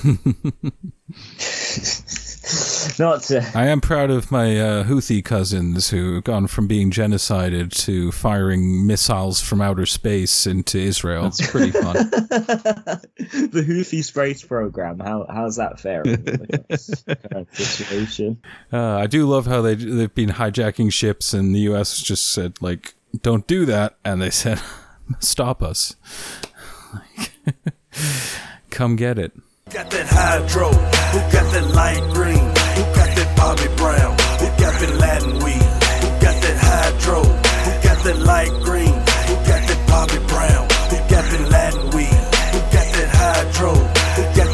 [3.01, 3.45] Not to.
[3.53, 8.13] I am proud of my uh, Houthi cousins who have gone from being genocided to
[8.13, 11.27] firing missiles from outer space into Israel.
[11.27, 11.95] It's pretty fun.
[11.97, 15.01] the Houthi space program.
[15.01, 16.05] How how's that fair?
[16.05, 18.41] kind of situation.
[18.73, 22.01] Uh, I do love how they they've been hijacking ships, and the U.S.
[22.01, 24.61] just said like, "Don't do that," and they said,
[25.19, 25.97] "Stop us."
[28.71, 29.33] Come get it.
[29.71, 32.45] Got that hydro, who got that light green,
[32.77, 35.65] who got that Bobby Brown, who got that Latin weed,
[36.03, 40.99] who got that hydro, who got that light green, who got that Bobby Brown, who
[41.09, 42.21] got that Latin weed,
[42.53, 44.52] who got that hydro, who got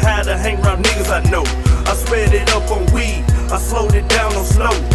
[0.00, 1.44] high to hang around niggas I know.
[1.86, 4.89] I sped it up on weed, I slowed it down on slow.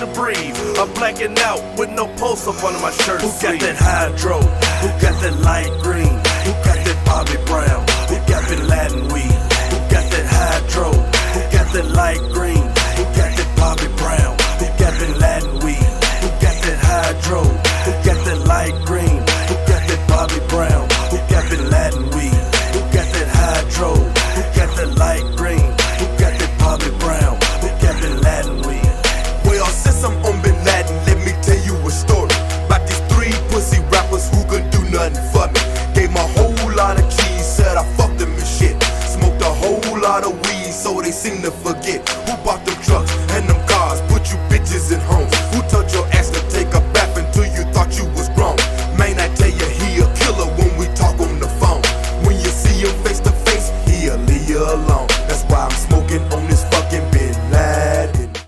[0.00, 0.56] to breathe.
[0.78, 3.22] I'm blacking out with no pulse up under my shirt.
[3.22, 4.65] Who got that hydro?